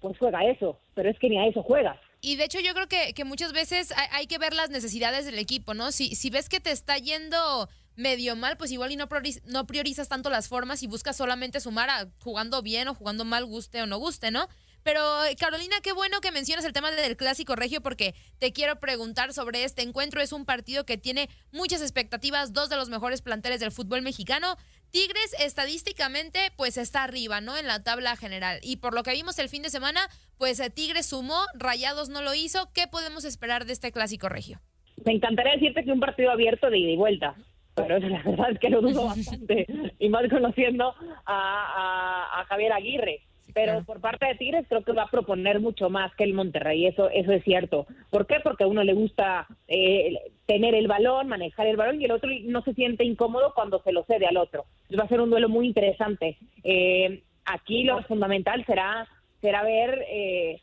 pues 0.00 0.18
juega 0.18 0.44
eso, 0.44 0.76
pero 0.94 1.08
es 1.08 1.16
que 1.20 1.28
ni 1.28 1.38
a 1.38 1.46
eso 1.46 1.62
juegas. 1.62 1.96
Y 2.20 2.34
de 2.34 2.46
hecho 2.46 2.58
yo 2.58 2.74
creo 2.74 2.88
que, 2.88 3.14
que 3.14 3.24
muchas 3.24 3.52
veces 3.52 3.94
hay, 4.10 4.26
que 4.26 4.38
ver 4.38 4.52
las 4.52 4.68
necesidades 4.68 5.26
del 5.26 5.38
equipo, 5.38 5.74
¿no? 5.74 5.92
Si, 5.92 6.16
si 6.16 6.28
ves 6.28 6.48
que 6.48 6.58
te 6.58 6.72
está 6.72 6.98
yendo 6.98 7.68
medio 7.94 8.34
mal, 8.34 8.56
pues 8.56 8.72
igual 8.72 8.90
y 8.90 8.96
no, 8.96 9.06
no 9.46 9.66
priorizas 9.68 10.08
tanto 10.08 10.28
las 10.28 10.48
formas 10.48 10.82
y 10.82 10.88
buscas 10.88 11.16
solamente 11.16 11.60
sumar 11.60 11.88
a 11.88 12.08
jugando 12.24 12.62
bien 12.62 12.88
o 12.88 12.94
jugando 12.94 13.24
mal, 13.24 13.44
guste 13.44 13.80
o 13.80 13.86
no 13.86 13.98
guste, 13.98 14.32
¿no? 14.32 14.48
Pero 14.82 15.00
Carolina, 15.38 15.76
qué 15.82 15.92
bueno 15.92 16.20
que 16.20 16.32
mencionas 16.32 16.64
el 16.64 16.72
tema 16.72 16.90
del 16.90 17.16
clásico 17.16 17.54
regio 17.54 17.80
porque 17.82 18.14
te 18.38 18.52
quiero 18.52 18.76
preguntar 18.76 19.32
sobre 19.32 19.64
este 19.64 19.82
encuentro. 19.82 20.20
Es 20.20 20.32
un 20.32 20.46
partido 20.46 20.84
que 20.84 20.96
tiene 20.96 21.28
muchas 21.52 21.82
expectativas, 21.82 22.52
dos 22.52 22.70
de 22.70 22.76
los 22.76 22.88
mejores 22.88 23.20
planteles 23.20 23.60
del 23.60 23.72
fútbol 23.72 24.02
mexicano. 24.02 24.56
Tigres 24.90 25.36
estadísticamente 25.38 26.38
pues 26.56 26.78
está 26.78 27.04
arriba, 27.04 27.40
¿no? 27.40 27.56
En 27.56 27.66
la 27.66 27.82
tabla 27.82 28.16
general. 28.16 28.58
Y 28.62 28.76
por 28.76 28.94
lo 28.94 29.02
que 29.02 29.12
vimos 29.12 29.38
el 29.38 29.48
fin 29.48 29.62
de 29.62 29.70
semana, 29.70 30.00
pues 30.38 30.58
eh, 30.60 30.70
Tigres 30.70 31.06
sumó, 31.06 31.38
Rayados 31.54 32.08
no 32.08 32.22
lo 32.22 32.34
hizo. 32.34 32.70
¿Qué 32.74 32.86
podemos 32.90 33.24
esperar 33.24 33.66
de 33.66 33.74
este 33.74 33.92
clásico 33.92 34.28
regio? 34.28 34.60
Me 35.04 35.12
encantaría 35.12 35.52
decirte 35.52 35.84
que 35.84 35.92
un 35.92 36.00
partido 36.00 36.30
abierto 36.30 36.70
de 36.70 36.78
ida 36.78 36.90
y 36.90 36.96
vuelta, 36.96 37.34
pero 37.74 37.98
la 37.98 38.22
verdad 38.22 38.50
es 38.50 38.58
que 38.58 38.70
lo 38.70 38.80
dudo 38.80 39.04
bastante. 39.06 39.66
y 39.98 40.08
más 40.08 40.28
conociendo 40.28 40.94
a 41.26 42.44
Javier 42.48 42.72
Aguirre 42.72 43.29
pero 43.54 43.84
por 43.84 44.00
parte 44.00 44.26
de 44.26 44.34
Tigres 44.34 44.66
creo 44.68 44.82
que 44.82 44.92
va 44.92 45.04
a 45.04 45.10
proponer 45.10 45.60
mucho 45.60 45.90
más 45.90 46.14
que 46.14 46.24
el 46.24 46.34
Monterrey, 46.34 46.86
eso 46.86 47.08
eso 47.10 47.32
es 47.32 47.42
cierto. 47.44 47.86
¿Por 48.10 48.26
qué? 48.26 48.36
Porque 48.42 48.64
a 48.64 48.66
uno 48.66 48.82
le 48.84 48.94
gusta 48.94 49.46
eh, 49.68 50.14
tener 50.46 50.74
el 50.74 50.88
balón, 50.88 51.28
manejar 51.28 51.66
el 51.66 51.76
balón 51.76 52.00
y 52.00 52.04
el 52.04 52.12
otro 52.12 52.30
no 52.44 52.62
se 52.62 52.74
siente 52.74 53.04
incómodo 53.04 53.52
cuando 53.54 53.82
se 53.82 53.92
lo 53.92 54.04
cede 54.04 54.26
al 54.26 54.36
otro. 54.36 54.64
va 54.98 55.04
a 55.04 55.08
ser 55.08 55.20
un 55.20 55.30
duelo 55.30 55.48
muy 55.48 55.66
interesante. 55.66 56.38
Eh, 56.64 57.22
aquí 57.44 57.84
lo 57.84 58.02
fundamental 58.04 58.64
será 58.66 59.08
será 59.40 59.62
ver 59.62 60.04
eh, 60.08 60.60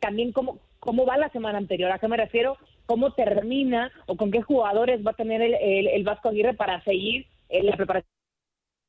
también 0.00 0.32
cómo 0.32 0.58
cómo 0.78 1.06
va 1.06 1.16
la 1.16 1.30
semana 1.30 1.58
anterior. 1.58 1.90
¿A 1.90 1.98
qué 1.98 2.08
me 2.08 2.16
refiero? 2.16 2.58
Cómo 2.86 3.12
termina 3.12 3.90
o 4.06 4.16
con 4.16 4.30
qué 4.30 4.42
jugadores 4.42 5.04
va 5.04 5.12
a 5.12 5.14
tener 5.14 5.40
el, 5.40 5.54
el, 5.54 5.86
el 5.88 6.04
Vasco 6.04 6.28
Aguirre 6.28 6.54
para 6.54 6.82
seguir 6.84 7.26
la 7.48 7.76
preparación 7.76 8.04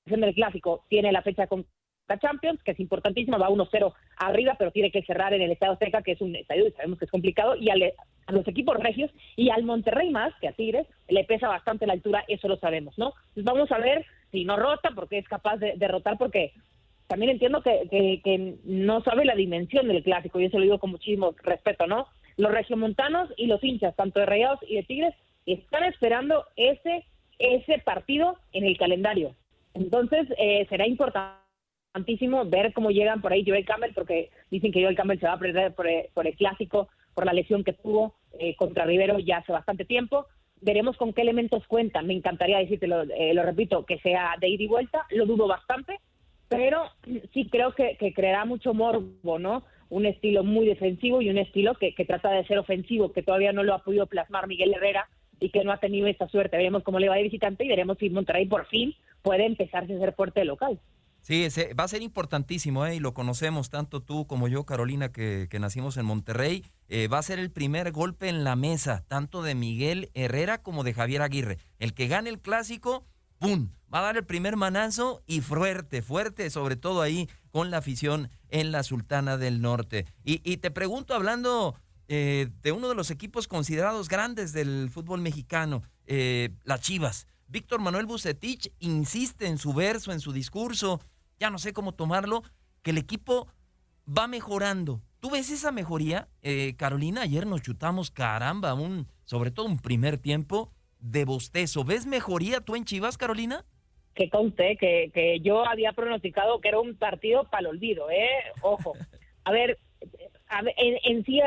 del 0.08 0.34
clásico. 0.34 0.84
Tiene 0.90 1.12
la 1.12 1.22
fecha 1.22 1.48
con 1.48 1.66
la 2.08 2.20
Champions, 2.20 2.62
que 2.64 2.72
es 2.72 2.80
importantísima, 2.80 3.38
va 3.38 3.50
1-0 3.50 3.94
arriba, 4.18 4.56
pero 4.58 4.72
tiene 4.72 4.92
que 4.92 5.04
cerrar 5.04 5.34
en 5.34 5.42
el 5.42 5.52
Estado 5.52 5.78
Seca, 5.78 6.02
que 6.02 6.14
es 6.14 6.22
un 6.22 6.36
estadio 6.36 6.68
y 6.68 6.72
sabemos 6.72 7.00
que 7.00 7.06
es 7.06 7.12
complicado, 7.12 7.56
y 7.56 7.70
a 7.70 7.76
los 8.32 8.48
equipos 8.48 8.78
regios 8.78 9.12
y 9.36 9.50
al 9.50 9.64
Monterrey 9.64 10.10
más, 10.10 10.34
que 10.40 10.48
a 10.48 10.54
Tigres, 10.54 10.88
le 11.10 11.24
pesa 11.24 11.48
bastante 11.48 11.88
la 11.88 11.94
altura, 11.94 12.24
eso 12.28 12.48
lo 12.48 12.58
sabemos, 12.58 12.98
¿no? 12.98 13.14
Entonces 13.30 13.44
vamos 13.46 13.72
a 13.72 13.80
ver 13.80 14.06
si 14.32 14.46
no 14.46 14.56
rota, 14.56 14.92
porque 14.94 15.18
es 15.18 15.28
capaz 15.28 15.58
de 15.58 15.74
derrotar, 15.78 16.18
porque 16.18 16.54
también 17.08 17.32
entiendo 17.32 17.62
que, 17.62 17.88
que, 18.24 18.56
no 18.64 19.02
sabe 19.04 19.26
la 19.26 19.36
dimensión 19.36 19.88
del 19.88 20.04
clásico, 20.04 20.40
y 20.40 20.46
eso 20.46 20.58
lo 20.58 20.64
digo 20.64 20.80
con 20.80 20.92
muchísimo 20.92 21.36
respeto, 21.44 21.88
¿no? 21.88 22.08
Los 22.38 22.52
regiomontanos 22.52 23.32
y 23.38 23.48
los 23.48 23.64
hinchas, 23.64 23.96
tanto 23.96 24.20
de 24.20 24.26
Rayados 24.26 24.60
y 24.68 24.76
de 24.76 24.84
Tigres, 24.84 25.16
están 25.46 25.84
esperando 25.84 26.46
ese, 26.56 27.06
ese 27.40 27.80
partido 27.80 28.38
en 28.52 28.66
el 28.66 28.78
calendario. 28.78 29.36
Entonces, 29.74 30.28
eh, 30.38 30.66
será 30.70 30.88
importante 30.88 31.45
ver 32.48 32.74
cómo 32.74 32.92
llegan 32.92 33.22
por 33.22 33.32
ahí 33.32 33.44
Joel 33.46 33.66
Campbell, 33.66 33.94
porque 33.94 34.30
dicen 34.52 34.72
que 34.72 34.84
Joel 34.84 34.96
Campbell 34.96 35.20
se 35.20 35.28
va 35.28 35.34
a 35.34 35.40
perder 35.40 35.74
por, 35.74 35.88
el, 35.88 36.36
clásico, 36.36 36.90
por 37.14 37.26
la 37.26 37.34
lesión 37.34 37.64
que 37.64 37.74
tuvo 37.74 38.16
eh, 38.40 38.56
contra 38.56 38.86
Rivero 38.86 39.20
ya 39.20 39.38
hace 39.38 39.52
bastante 39.52 39.86
tiempo. 39.86 40.26
Veremos 40.62 40.98
con 40.98 41.14
qué 41.14 41.22
elementos 41.22 41.66
cuentan. 41.68 42.08
Me 42.08 42.14
encantaría 42.14 42.60
decirte, 42.60 42.88
lo, 42.88 43.04
eh, 43.04 43.34
lo 43.34 43.44
repito, 43.44 43.86
que 43.86 44.00
sea 44.00 44.36
de 44.40 44.50
ida 44.50 44.64
y 44.64 44.68
vuelta. 44.68 45.06
Lo 45.12 45.26
dudo 45.26 45.48
bastante, 45.48 46.00
pero 46.48 46.84
sí 47.34 47.48
creo 47.50 47.74
que, 47.74 47.98
creará 48.14 48.46
mucho 48.46 48.74
morbo, 48.74 49.40
¿no? 49.40 49.64
Un 49.90 50.06
estilo 50.06 50.44
muy 50.44 50.66
defensivo 50.66 51.22
y 51.22 51.30
un 51.30 51.38
estilo 51.38 51.76
que, 51.76 51.94
que 51.94 52.06
trata 52.06 52.32
de 52.32 52.46
ser 52.46 52.58
ofensivo, 52.58 53.12
que 53.12 53.24
todavía 53.24 53.54
no 53.54 53.64
lo 53.64 53.74
ha 53.74 53.84
podido 53.84 54.08
plasmar 54.08 54.48
Miguel 54.48 54.74
Herrera 54.74 55.08
y 55.40 55.50
que 55.50 55.64
no 55.64 55.72
ha 55.72 55.78
tenido 55.78 56.08
esta 56.08 56.28
suerte. 56.28 56.58
Veremos 56.58 56.84
cómo 56.84 57.00
le 57.00 57.10
va 57.10 57.16
de 57.16 57.24
visitante 57.24 57.66
y 57.66 57.70
veremos 57.70 57.98
si 57.98 58.10
Monterrey 58.10 58.48
por 58.48 58.66
fin 58.68 58.96
puede 59.22 59.46
empezarse 59.46 59.94
a 59.94 60.00
ser 60.00 60.14
fuerte 60.14 60.44
local. 60.46 60.80
Sí, 61.26 61.48
va 61.74 61.86
a 61.86 61.88
ser 61.88 62.04
importantísimo, 62.04 62.86
¿eh? 62.86 62.98
y 62.98 63.00
lo 63.00 63.16
conocemos 63.16 63.72
tanto 63.72 64.00
tú 64.00 64.28
como 64.28 64.48
yo, 64.48 64.64
Carolina, 64.64 65.12
que, 65.12 65.50
nacimos 65.60 65.98
en 65.98 66.06
Monterrey. 66.06 66.64
eh, 66.88 67.08
va 67.08 67.18
a 67.18 67.24
ser 67.24 67.40
el 67.40 67.50
primer 67.50 67.92
golpe 67.92 68.30
en 68.30 68.44
la 68.44 68.56
mesa, 68.56 69.04
tanto 69.08 69.42
de 69.42 69.56
Miguel 69.56 70.12
Herrera 70.14 70.62
como 70.62 70.84
de 70.84 70.94
Javier 70.94 71.24
Aguirre. 71.24 71.58
El 71.80 71.96
que 71.96 72.08
gane 72.08 72.30
el 72.30 72.40
clásico, 72.40 73.08
¡pum! 73.40 73.70
Va 73.92 74.00
a 74.00 74.04
dar 74.04 74.18
el 74.18 74.26
primer 74.26 74.56
manazo 74.56 75.24
y 75.26 75.42
fuerte, 75.42 76.04
fuerte, 76.04 76.52
sobre 76.52 76.76
todo 76.76 77.02
ahí 77.02 77.28
con 77.50 77.72
la 77.72 77.78
afición 77.78 78.30
en 78.50 78.72
la 78.72 78.84
Sultana 78.84 79.38
del 79.38 79.62
Norte. 79.62 80.06
Y, 80.24 80.58
te 80.58 80.70
pregunto, 80.70 81.16
hablando 81.16 81.74
eh, 82.08 82.50
de 82.62 82.72
uno 82.72 82.88
de 82.88 82.94
los 82.94 83.10
equipos 83.10 83.48
considerados 83.48 84.10
grandes 84.10 84.54
del 84.54 84.92
fútbol 84.92 85.22
mexicano, 85.22 85.82
eh, 86.06 86.52
las 86.66 86.82
Chivas. 86.82 87.26
Víctor 87.48 87.80
Manuel 87.80 88.06
Bucetich 88.06 88.72
insiste 88.80 89.48
en 89.48 89.58
su 89.58 89.74
verso, 89.74 90.12
en 90.12 90.20
su 90.20 90.32
discurso, 90.32 91.00
ya 91.40 91.50
no 91.50 91.58
sé 91.58 91.74
cómo 91.74 91.94
tomarlo, 91.94 92.44
que 92.82 92.92
el 92.92 92.98
equipo 92.98 93.48
va 94.08 94.28
mejorando. 94.28 95.02
¿Tú 95.20 95.32
ves 95.32 95.50
esa 95.50 95.72
mejoría? 95.72 96.28
Eh, 96.42 96.76
Carolina, 96.78 97.22
ayer 97.22 97.48
nos 97.48 97.62
chutamos, 97.62 98.12
caramba, 98.12 98.74
un, 98.74 99.08
sobre 99.24 99.52
todo 99.52 99.66
un 99.66 99.80
primer 99.80 100.18
tiempo 100.18 100.72
de 101.00 101.26
bostezo. 101.26 101.84
¿Ves 101.84 102.06
mejoría 102.06 102.62
tú 102.62 102.76
en 102.76 102.86
Chivas, 102.86 103.18
Carolina? 103.18 103.66
Que 104.14 104.30
conté 104.30 104.78
que, 104.78 105.12
que 105.14 105.40
yo 105.42 105.68
había 105.68 105.94
pronosticado 105.94 106.62
que 106.62 106.70
era 106.70 106.80
un 106.80 106.96
partido 106.96 107.46
para 107.46 107.62
el 107.62 107.68
olvido, 107.68 108.10
¿eh? 108.10 108.30
Ojo. 108.62 108.94
A 109.44 109.52
ver, 109.52 109.78
en, 110.78 110.98
en 111.04 111.26
sí, 111.26 111.42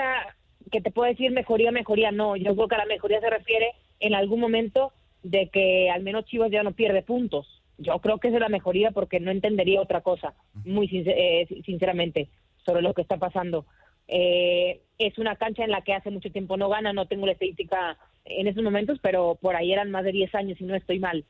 que 0.70 0.80
te 0.80 0.90
puedo 0.90 1.08
decir 1.08 1.30
mejoría, 1.30 1.70
mejoría, 1.72 2.10
no. 2.10 2.36
Yo 2.36 2.54
creo 2.54 2.68
que 2.68 2.74
a 2.74 2.78
la 2.78 2.86
mejoría 2.86 3.20
se 3.20 3.30
refiere 3.30 3.72
en 4.00 4.14
algún 4.14 4.40
momento 4.40 4.92
de 5.22 5.48
que 5.50 5.90
al 5.90 6.02
menos 6.02 6.26
Chivas 6.26 6.50
ya 6.50 6.62
no 6.62 6.72
pierde 6.72 7.02
puntos. 7.02 7.57
Yo 7.78 7.98
creo 8.00 8.18
que 8.18 8.28
es 8.28 8.34
la 8.34 8.48
mejoría 8.48 8.90
porque 8.90 9.20
no 9.20 9.30
entendería 9.30 9.80
otra 9.80 10.00
cosa, 10.00 10.34
muy 10.64 10.88
eh, 10.92 11.46
sinceramente, 11.64 12.28
sobre 12.64 12.82
lo 12.82 12.92
que 12.92 13.02
está 13.02 13.16
pasando. 13.16 13.66
Eh, 14.08 14.80
es 14.98 15.18
una 15.18 15.36
cancha 15.36 15.64
en 15.64 15.70
la 15.70 15.82
que 15.82 15.94
hace 15.94 16.10
mucho 16.10 16.32
tiempo 16.32 16.56
no 16.56 16.68
gana, 16.68 16.92
no 16.92 17.06
tengo 17.06 17.26
la 17.26 17.32
estadística 17.32 17.96
en 18.24 18.48
esos 18.48 18.62
momentos, 18.62 18.98
pero 19.00 19.38
por 19.40 19.54
ahí 19.54 19.72
eran 19.72 19.90
más 19.90 20.04
de 20.04 20.12
10 20.12 20.34
años 20.34 20.60
y 20.60 20.64
no 20.64 20.74
estoy 20.74 20.98
mal. 20.98 21.24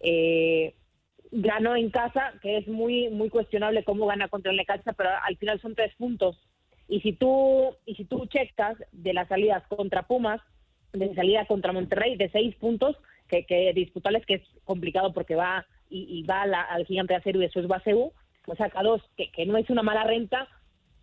Eh, 0.00 0.74
ganó 1.32 1.76
en 1.76 1.90
casa, 1.90 2.34
que 2.42 2.58
es 2.58 2.68
muy 2.68 3.08
muy 3.08 3.30
cuestionable 3.30 3.84
cómo 3.84 4.06
gana 4.06 4.28
contra 4.28 4.50
el 4.50 4.56
Necaxa, 4.56 4.92
pero 4.92 5.10
al 5.22 5.36
final 5.36 5.60
son 5.60 5.74
tres 5.74 5.94
puntos. 5.96 6.36
Y 6.88 7.00
si 7.00 7.12
tú 7.12 7.76
y 7.86 7.94
si 7.94 8.04
tú 8.04 8.26
checas 8.26 8.76
de 8.92 9.14
las 9.14 9.28
salidas 9.28 9.62
contra 9.68 10.02
Pumas, 10.02 10.40
de 10.92 11.14
salida 11.14 11.46
contra 11.46 11.72
Monterrey 11.72 12.16
de 12.16 12.30
seis 12.30 12.54
puntos, 12.56 12.96
que, 13.30 13.44
que 13.44 13.72
disputarles 13.72 14.26
que 14.26 14.34
es 14.34 14.42
complicado 14.64 15.12
porque 15.12 15.34
va 15.34 15.66
y, 15.88 16.22
va 16.24 16.42
al 16.42 16.86
gigante 16.86 17.14
de 17.14 17.18
acero 17.18 17.38
y 17.38 17.42
después 17.42 17.68
va 17.68 17.76
a 17.76 17.82
CEU, 17.82 18.12
pues 18.44 18.58
saca 18.58 18.82
dos, 18.82 19.02
que, 19.16 19.30
que 19.32 19.44
no 19.46 19.56
es 19.56 19.68
una 19.70 19.82
mala 19.82 20.04
renta, 20.04 20.46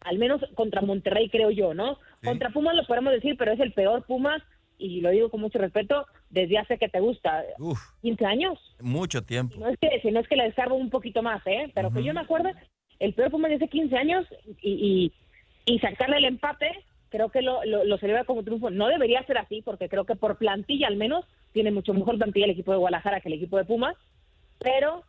al 0.01 0.17
menos 0.17 0.41
contra 0.55 0.81
Monterrey 0.81 1.29
creo 1.29 1.51
yo, 1.51 1.73
¿no? 1.73 1.97
Contra 2.23 2.51
Pumas 2.51 2.75
lo 2.75 2.85
podemos 2.85 3.11
decir, 3.11 3.35
pero 3.37 3.51
es 3.51 3.59
el 3.59 3.73
peor 3.73 4.05
Pumas, 4.05 4.41
y 4.77 5.01
lo 5.01 5.09
digo 5.09 5.29
con 5.29 5.41
mucho 5.41 5.59
respeto, 5.59 6.05
desde 6.29 6.57
hace 6.57 6.77
que 6.77 6.87
te 6.87 6.99
gusta, 6.99 7.43
15 8.01 8.25
años. 8.25 8.59
Mucho 8.79 9.23
tiempo. 9.23 9.57
no 9.59 9.69
es 9.69 9.77
que, 9.79 9.99
si 10.01 10.11
no 10.11 10.19
es 10.19 10.27
que 10.27 10.35
le 10.35 10.43
descargo 10.43 10.75
un 10.75 10.89
poquito 10.89 11.21
más, 11.21 11.45
¿eh? 11.47 11.71
Pero 11.73 11.91
que 11.91 12.03
yo 12.03 12.13
me 12.13 12.21
acuerdo, 12.21 12.49
el 12.99 13.13
peor 13.13 13.31
Pumas 13.31 13.49
de 13.49 13.55
hace 13.55 13.67
15 13.67 13.97
años 13.97 14.25
y, 14.61 15.11
y, 15.65 15.73
y 15.73 15.79
sacarle 15.79 16.17
el 16.17 16.25
empate 16.25 16.85
creo 17.09 17.29
que 17.29 17.41
lo, 17.41 17.63
lo, 17.65 17.97
celebra 17.97 18.23
como 18.23 18.43
triunfo. 18.43 18.69
No 18.69 18.87
debería 18.87 19.23
ser 19.23 19.37
así, 19.37 19.61
porque 19.61 19.89
creo 19.89 20.05
que 20.05 20.15
por 20.15 20.37
plantilla 20.37 20.87
al 20.87 20.97
menos 20.97 21.25
tiene 21.53 21.71
mucho 21.71 21.93
mejor 21.93 22.17
plantilla 22.17 22.45
el 22.45 22.51
equipo 22.51 22.71
de 22.71 22.77
Guadalajara 22.77 23.21
que 23.21 23.29
el 23.29 23.35
equipo 23.35 23.57
de 23.57 23.65
Pumas, 23.65 23.95
pero 24.59 25.03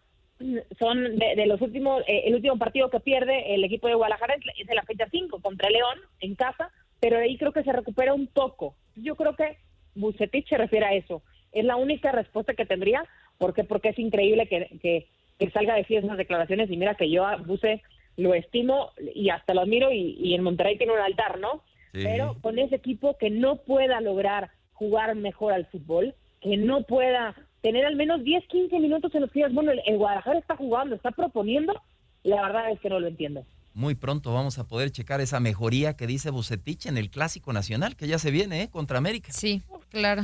son 0.78 1.18
de, 1.18 1.46
los 1.46 1.60
últimos, 1.60 2.02
eh, 2.06 2.22
el 2.26 2.34
último 2.34 2.58
partido 2.58 2.90
que 2.90 3.00
pierde 3.00 3.54
el 3.54 3.64
equipo 3.64 3.88
de 3.88 3.94
Guadalajara 3.94 4.34
es, 4.34 4.66
de 4.66 4.74
la 4.74 4.84
fecha 4.84 5.08
5 5.10 5.40
contra 5.40 5.68
León 5.68 5.98
en 6.20 6.34
casa, 6.36 6.70
pero 7.00 7.18
ahí 7.18 7.36
creo 7.36 7.52
que 7.52 7.64
se 7.64 7.72
recupera 7.72 8.14
un 8.14 8.28
poco. 8.28 8.74
Yo 8.94 9.16
creo 9.16 9.34
que 9.34 9.58
Bucetich 9.94 10.48
se 10.48 10.56
refiere 10.56 10.86
a 10.86 10.94
eso. 10.94 11.22
Es 11.52 11.64
la 11.64 11.76
única 11.76 12.12
respuesta 12.12 12.54
que 12.54 12.66
tendría, 12.66 13.04
porque 13.36 13.64
porque 13.64 13.88
es 13.90 13.98
increíble 13.98 14.46
que, 14.46 14.78
que, 14.80 15.50
salga 15.50 15.74
de 15.74 15.86
esas 15.88 16.16
declaraciones 16.16 16.70
y 16.70 16.76
mira 16.76 16.94
que 16.94 17.10
yo 17.10 17.24
a 17.24 17.36
Buce 17.36 17.82
lo 18.16 18.34
estimo 18.34 18.90
y 19.14 19.30
hasta 19.30 19.54
lo 19.54 19.60
admiro 19.60 19.92
y, 19.92 20.16
y 20.20 20.34
en 20.34 20.42
Monterrey 20.42 20.76
tiene 20.76 20.92
un 20.92 20.98
altar, 20.98 21.38
¿no? 21.38 21.62
Pero 21.92 22.36
con 22.40 22.58
ese 22.58 22.76
equipo 22.76 23.16
que 23.18 23.30
no 23.30 23.56
pueda 23.56 24.00
lograr 24.00 24.50
jugar 24.72 25.14
mejor 25.16 25.52
al 25.52 25.66
fútbol, 25.66 26.14
que 26.40 26.56
no 26.56 26.82
pueda 26.84 27.34
tener 27.62 27.84
al 27.84 27.96
menos 27.96 28.22
10, 28.22 28.46
15 28.46 28.78
minutos 28.78 29.14
en 29.14 29.22
los 29.22 29.32
que 29.32 29.46
bueno, 29.48 29.72
el, 29.72 29.96
Guadalajara 29.96 30.38
está 30.38 30.56
jugando, 30.56 30.94
está 30.94 31.10
proponiendo, 31.10 31.74
la 32.22 32.42
verdad 32.42 32.70
es 32.70 32.80
que 32.80 32.88
no 32.88 33.00
lo 33.00 33.08
entiendo. 33.08 33.44
Muy 33.74 33.94
pronto 33.94 34.32
vamos 34.32 34.58
a 34.58 34.66
poder 34.66 34.90
checar 34.90 35.20
esa 35.20 35.40
mejoría 35.40 35.96
que 35.96 36.06
dice 36.06 36.30
Bucetich 36.30 36.86
en 36.86 36.98
el 36.98 37.10
Clásico 37.10 37.52
Nacional, 37.52 37.96
que 37.96 38.08
ya 38.08 38.18
se 38.18 38.30
viene, 38.30 38.62
¿eh? 38.62 38.70
Contra 38.70 38.98
América. 38.98 39.32
Sí, 39.32 39.62
claro. 39.90 40.22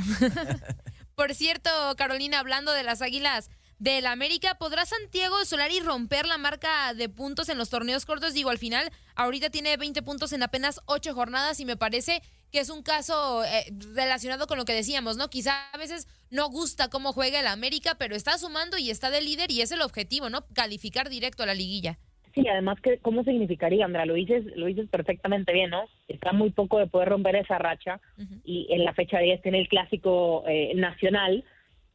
Por 1.14 1.35
cierto, 1.35 1.70
Carolina, 1.96 2.40
hablando 2.40 2.72
de 2.72 2.83
las 2.83 3.00
Águilas, 3.00 3.50
del 3.78 4.06
América. 4.06 4.56
¿Podrá 4.58 4.84
Santiago 4.84 5.44
Solari 5.44 5.80
romper 5.80 6.26
la 6.26 6.38
marca 6.38 6.94
de 6.94 7.08
puntos 7.08 7.48
en 7.48 7.58
los 7.58 7.70
torneos 7.70 8.06
cortos? 8.06 8.34
Digo, 8.34 8.50
al 8.50 8.58
final, 8.58 8.90
ahorita 9.16 9.50
tiene 9.50 9.76
20 9.76 10.02
puntos 10.02 10.32
en 10.32 10.42
apenas 10.42 10.80
8 10.87 11.14
jornadas 11.14 11.60
y 11.60 11.64
me 11.64 11.76
parece 11.76 12.22
que 12.50 12.60
es 12.60 12.70
un 12.70 12.82
caso 12.82 13.42
eh, 13.44 13.64
relacionado 13.94 14.46
con 14.46 14.58
lo 14.58 14.64
que 14.64 14.74
decíamos, 14.74 15.16
¿no? 15.16 15.28
Quizá 15.28 15.70
a 15.72 15.78
veces 15.78 16.06
no 16.30 16.48
gusta 16.48 16.88
cómo 16.88 17.12
juega 17.12 17.40
el 17.40 17.48
América, 17.48 17.96
pero 17.98 18.14
está 18.14 18.38
sumando 18.38 18.78
y 18.78 18.90
está 18.90 19.10
de 19.10 19.22
líder 19.22 19.50
y 19.50 19.60
es 19.60 19.72
el 19.72 19.82
objetivo, 19.82 20.30
¿no? 20.30 20.46
Calificar 20.54 21.08
directo 21.08 21.42
a 21.42 21.46
la 21.46 21.54
liguilla. 21.54 21.98
Sí, 22.34 22.46
además, 22.48 22.80
que 22.80 22.98
¿cómo 22.98 23.22
significaría, 23.22 23.84
Andrea? 23.84 24.06
Lo 24.06 24.14
dices, 24.14 24.44
lo 24.56 24.66
dices 24.66 24.88
perfectamente 24.88 25.52
bien, 25.52 25.70
¿no? 25.70 25.84
Está 26.08 26.32
muy 26.32 26.50
poco 26.50 26.78
de 26.78 26.88
poder 26.88 27.08
romper 27.08 27.37
esa 27.37 27.58
racha 27.58 28.00
y 28.44 28.66
en 28.70 28.84
la 28.84 28.92
fecha 28.92 29.18
10 29.18 29.42
tiene 29.42 29.60
el 29.60 29.68
clásico 29.68 30.44
eh, 30.48 30.72
nacional 30.74 31.44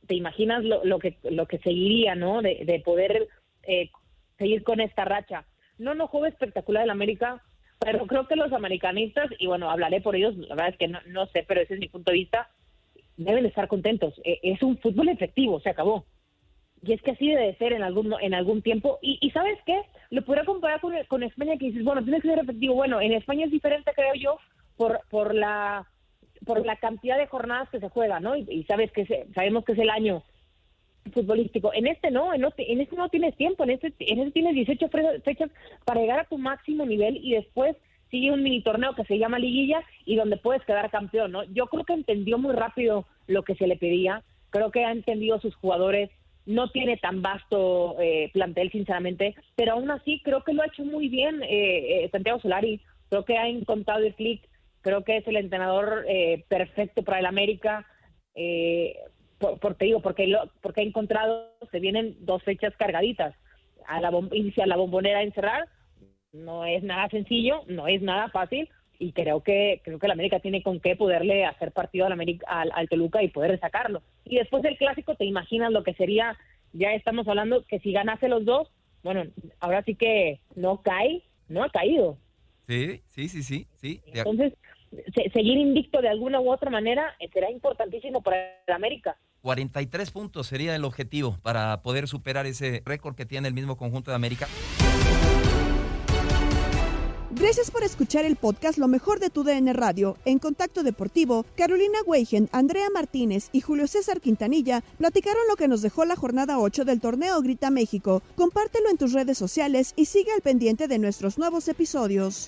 te 0.10 0.16
imaginas 0.16 0.64
lo, 0.64 0.84
lo, 0.84 0.98
que 0.98 1.18
lo 1.22 1.46
que 1.46 1.60
seguiría, 1.60 2.16
¿no? 2.16 2.42
De, 2.42 2.82
poder 2.84 3.28
eh, 3.62 3.92
seguir 4.40 4.64
con 4.64 4.82
esta 4.82 5.06
racha. 5.06 5.46
No, 5.78 5.94
no 5.94 6.08
juega 6.08 6.30
espectacular 6.30 6.84
el 6.84 6.90
América, 6.90 7.44
pero 7.78 8.08
creo 8.08 8.28
que 8.28 8.36
los 8.36 8.52
americanistas, 8.52 9.30
y 9.38 9.46
bueno, 9.46 9.70
hablaré 9.70 10.02
por 10.02 10.16
ellos, 10.16 10.36
la 10.36 10.56
verdad 10.56 10.70
es 10.70 10.78
que 10.78 10.88
no, 10.88 11.28
sé, 11.28 11.46
pero 11.48 11.62
ese 11.62 11.76
es 11.76 11.80
mi 11.80 11.90
punto 11.90 12.12
de 12.12 12.18
vista, 12.18 12.50
deben 13.18 13.46
estar 13.46 13.68
contentos. 13.68 14.20
E, 14.24 14.40
es 14.42 14.64
un 14.64 14.80
fútbol 14.80 15.10
efectivo, 15.10 15.60
se 15.60 15.70
acabó. 15.70 16.06
Y 16.82 16.94
es 16.94 17.02
que 17.04 17.12
así 17.12 17.28
debe 17.28 17.56
ser 17.58 17.74
en 17.74 17.84
algún 17.84 18.12
en 18.20 18.34
algún 18.34 18.64
tiempo. 18.64 18.98
Y, 19.04 19.30
¿sabes 19.30 19.60
qué? 19.68 19.80
Lo 20.10 20.24
podría 20.24 20.44
comparar 20.44 20.82
con, 20.82 20.96
con 21.08 21.22
España, 21.22 21.56
que 21.60 21.68
dices, 21.68 21.84
bueno, 21.84 22.02
tiene 22.02 22.20
que 22.20 22.30
ser 22.30 22.40
efectivo. 22.40 22.74
Bueno, 22.74 23.00
en 23.00 23.14
España 23.14 23.46
es 23.46 23.52
diferente, 23.52 23.92
creo 23.94 24.16
yo, 24.16 24.40
por, 24.76 25.02
por 25.12 25.36
la 25.36 25.86
por 26.46 26.66
la 26.66 26.76
cantidad 26.78 27.18
de 27.18 27.28
jornadas 27.28 27.70
que 27.70 27.80
se 27.80 27.90
juegan, 27.90 28.24
¿no? 28.24 28.36
Y, 28.36 28.64
sabes 28.64 28.92
que 28.92 29.28
sabemos 29.34 29.66
que 29.66 29.74
es 29.74 29.80
el 29.80 29.90
año 29.90 30.24
futbolístico. 31.14 31.74
En 31.74 31.88
este 31.88 32.12
no, 32.12 32.34
en 32.34 32.44
este, 32.46 32.96
no 32.96 33.10
tienes 33.10 33.36
tiempo, 33.36 33.64
en 33.64 33.72
este, 33.72 33.94
en 34.00 34.20
este 34.20 34.32
tienes 34.32 34.54
18 34.54 34.90
fechas 35.24 35.50
para 35.86 36.02
llegar 36.02 36.20
a 36.20 36.26
tu 36.26 36.38
máximo 36.38 36.86
nivel 36.86 37.18
y 37.18 37.34
después 37.34 37.76
sigue 38.12 38.32
un 38.32 38.44
mini 38.44 38.62
torneo 38.62 38.96
que 38.96 39.06
se 39.06 39.18
llama 39.18 39.40
liguilla 39.40 39.84
y 40.06 40.16
donde 40.16 40.38
puedes 40.38 40.64
quedar 40.66 40.90
campeón, 40.90 41.32
¿no? 41.32 41.44
Yo 41.44 41.68
creo 41.68 41.84
que 41.84 41.94
entendió 41.94 42.38
muy 42.38 42.54
rápido 42.54 43.06
lo 43.28 43.44
que 43.44 43.56
se 43.56 43.68
le 43.68 43.78
pedía, 43.78 44.24
creo 44.50 44.72
que 44.72 44.86
ha 44.86 44.92
entendido 44.92 45.40
sus 45.40 45.56
jugadores, 45.56 46.10
no 46.46 46.70
tiene 46.72 46.98
tan 46.98 47.22
vasto 47.22 47.96
eh, 48.00 48.32
plantel, 48.34 48.72
sinceramente, 48.72 49.36
pero 49.56 49.74
aún 49.74 49.92
así 49.92 50.22
creo 50.24 50.44
que 50.44 50.54
lo 50.54 50.64
ha 50.64 50.68
hecho 50.68 50.84
muy 50.84 51.08
bien 51.08 51.44
eh, 51.44 52.06
eh 52.06 52.10
Santiago 52.12 52.40
Solari, 52.40 52.82
creo 53.10 53.26
que 53.26 53.38
ha 53.38 53.48
encontrado 53.48 54.04
el 54.04 54.16
clic 54.16 54.42
creo 54.82 55.04
que 55.04 55.18
es 55.18 55.28
el 55.28 55.38
entrenador 55.38 56.06
eh, 56.08 56.46
perfecto 56.48 57.04
para 57.04 57.20
el 57.20 57.26
América. 57.26 57.86
Eh, 58.36 58.98
por, 59.38 59.76
te 59.76 59.86
digo, 59.86 60.02
porque, 60.02 60.28
lo, 60.28 60.50
porque 60.62 60.82
he 60.82 60.86
encontrado, 60.86 61.52
se 61.72 61.80
vienen 61.80 62.18
dos 62.20 62.44
fechas 62.44 62.76
cargaditas. 62.78 63.36
A 63.88 64.02
la 64.02 64.12
iniciar 64.34 64.68
la 64.68 64.76
bombonera 64.76 65.20
a 65.20 65.24
encerrar, 65.24 65.68
no 66.32 66.66
es 66.66 66.84
nada 66.84 67.10
sencillo, 67.10 67.64
no 67.68 67.88
es 67.88 68.02
nada 68.02 68.30
fácil, 68.30 68.70
y 69.00 69.14
creo 69.14 69.42
que 69.42 69.82
creo 69.84 69.98
que 69.98 70.06
el 70.06 70.12
América 70.12 70.40
tiene 70.40 70.62
con 70.62 70.80
qué 70.80 70.96
poderle 70.96 71.46
hacer 71.46 71.72
partido 71.72 72.06
al, 72.06 72.12
América, 72.12 72.46
al, 72.48 72.90
Toluca 72.90 73.24
y 73.24 73.30
poder 73.30 73.58
sacarlo. 73.60 74.04
Y 74.26 74.36
después 74.36 74.62
del 74.62 74.78
clásico, 74.78 75.16
te 75.16 75.26
imaginas 75.26 75.72
lo 75.72 75.84
que 75.84 75.94
sería, 75.94 76.38
ya 76.74 76.94
estamos 76.94 77.28
hablando 77.28 77.64
que 77.66 77.80
si 77.80 77.94
ganase 77.94 78.28
los 78.28 78.46
dos, 78.46 78.70
bueno, 79.02 79.24
ahora 79.62 79.82
sí 79.84 79.96
que 79.96 80.42
no 80.56 80.82
cae, 80.82 81.24
no 81.48 81.64
ha 81.64 81.70
caído. 81.70 82.18
Sí, 82.70 83.02
sí, 83.08 83.30
sí, 83.30 83.42
sí, 83.42 83.68
sí. 83.82 84.02
Entonces, 84.14 84.54
seguir 85.34 85.58
invicto 85.58 86.02
de 86.02 86.10
alguna 86.10 86.40
u 86.40 86.52
otra 86.52 86.70
manera 86.70 87.16
eh, 87.20 87.28
será 87.34 87.50
importantísimo 87.50 88.22
para 88.22 88.38
el 88.68 88.74
América. 88.76 89.18
43 89.42 90.12
puntos 90.12 90.46
sería 90.46 90.76
el 90.76 90.86
objetivo 90.86 91.40
para 91.42 91.82
poder 91.82 92.08
superar 92.08 92.46
ese 92.46 92.84
récord 92.86 93.16
que 93.16 93.26
tiene 93.26 93.48
el 93.48 93.56
mismo 93.56 93.76
conjunto 93.76 94.12
de 94.12 94.16
América. 94.16 94.48
Gracias 97.32 97.70
por 97.70 97.84
escuchar 97.84 98.26
el 98.26 98.38
podcast 98.38 98.80
Lo 98.80 98.88
mejor 98.88 99.20
de 99.20 99.30
tu 99.30 99.44
DN 99.44 99.72
Radio. 99.74 100.18
En 100.26 100.40
Contacto 100.40 100.82
Deportivo, 100.82 101.46
Carolina 101.56 102.00
Weigen, 102.08 102.50
Andrea 102.52 102.88
Martínez 102.92 103.50
y 103.52 103.62
Julio 103.62 103.88
César 103.88 104.20
Quintanilla 104.20 104.84
platicaron 104.98 105.44
lo 105.48 105.56
que 105.56 105.68
nos 105.68 105.84
dejó 105.84 106.06
la 106.06 106.16
jornada 106.16 106.58
8 106.58 106.86
del 106.86 107.00
torneo 107.00 107.40
Grita 107.44 107.70
México. 107.70 108.24
Compártelo 108.36 108.90
en 108.90 108.98
tus 108.98 109.14
redes 109.14 109.38
sociales 109.38 109.94
y 109.96 110.06
sigue 110.06 110.32
al 110.32 110.42
pendiente 110.42 110.88
de 110.88 110.98
nuestros 110.98 111.38
nuevos 111.38 111.68
episodios. 111.68 112.48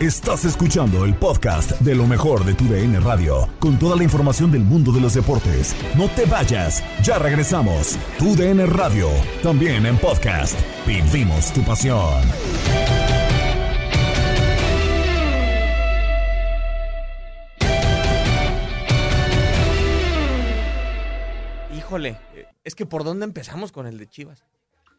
Estás 0.00 0.46
escuchando 0.46 1.04
el 1.04 1.14
podcast 1.14 1.72
de 1.72 1.94
lo 1.94 2.06
mejor 2.06 2.46
de 2.46 2.54
tu 2.54 2.64
DN 2.64 2.98
Radio, 3.00 3.50
con 3.58 3.78
toda 3.78 3.96
la 3.96 4.02
información 4.02 4.50
del 4.50 4.62
mundo 4.62 4.92
de 4.92 5.00
los 5.02 5.12
deportes. 5.12 5.76
No 5.94 6.08
te 6.08 6.24
vayas, 6.24 6.82
ya 7.02 7.18
regresamos. 7.18 7.98
Tu 8.18 8.34
DN 8.34 8.64
Radio, 8.64 9.10
también 9.42 9.84
en 9.84 9.98
podcast. 9.98 10.58
Vivimos 10.86 11.52
tu 11.52 11.62
pasión. 11.64 12.22
Híjole, 21.76 22.16
eh, 22.34 22.46
es 22.64 22.74
que 22.74 22.86
por 22.86 23.04
dónde 23.04 23.26
empezamos 23.26 23.70
con 23.70 23.86
el 23.86 23.98
de 23.98 24.06
Chivas. 24.06 24.46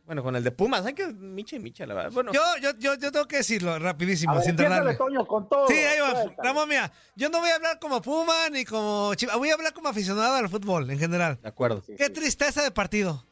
Bueno, 0.05 0.23
con 0.23 0.35
el 0.35 0.43
de 0.43 0.51
Pumas, 0.51 0.85
hay 0.85 0.93
que 0.93 1.07
micha 1.07 1.55
y 1.55 1.59
micha, 1.59 1.85
la 1.85 1.93
verdad. 1.93 2.11
Bueno, 2.11 2.31
Yo, 2.33 2.41
yo, 2.61 2.71
yo, 2.79 2.95
yo 2.95 3.11
tengo 3.11 3.27
que 3.27 3.37
decirlo 3.37 3.77
rapidísimo, 3.79 4.33
ver, 4.35 4.43
sin 4.43 4.55
tardarle. 4.55 4.95
Toño, 4.95 5.25
con 5.25 5.47
todo. 5.47 5.67
Sí, 5.67 5.75
ahí 5.75 5.99
va. 6.01 6.11
Suéltale. 6.11 6.35
Ramón, 6.49 6.67
mira, 6.67 6.91
yo 7.15 7.29
no 7.29 7.39
voy 7.39 7.49
a 7.49 7.55
hablar 7.55 7.79
como 7.79 8.01
Puma 8.01 8.49
ni 8.51 8.65
como 8.65 9.13
Chivas. 9.15 9.37
Voy 9.37 9.49
a 9.51 9.53
hablar 9.53 9.73
como 9.73 9.87
aficionado 9.89 10.35
al 10.35 10.49
fútbol 10.49 10.89
en 10.89 10.99
general. 10.99 11.39
de 11.41 11.47
acuerdo. 11.47 11.81
Qué 11.97 12.09
tristeza 12.09 12.61
de 12.63 12.71
partido. 12.71 13.25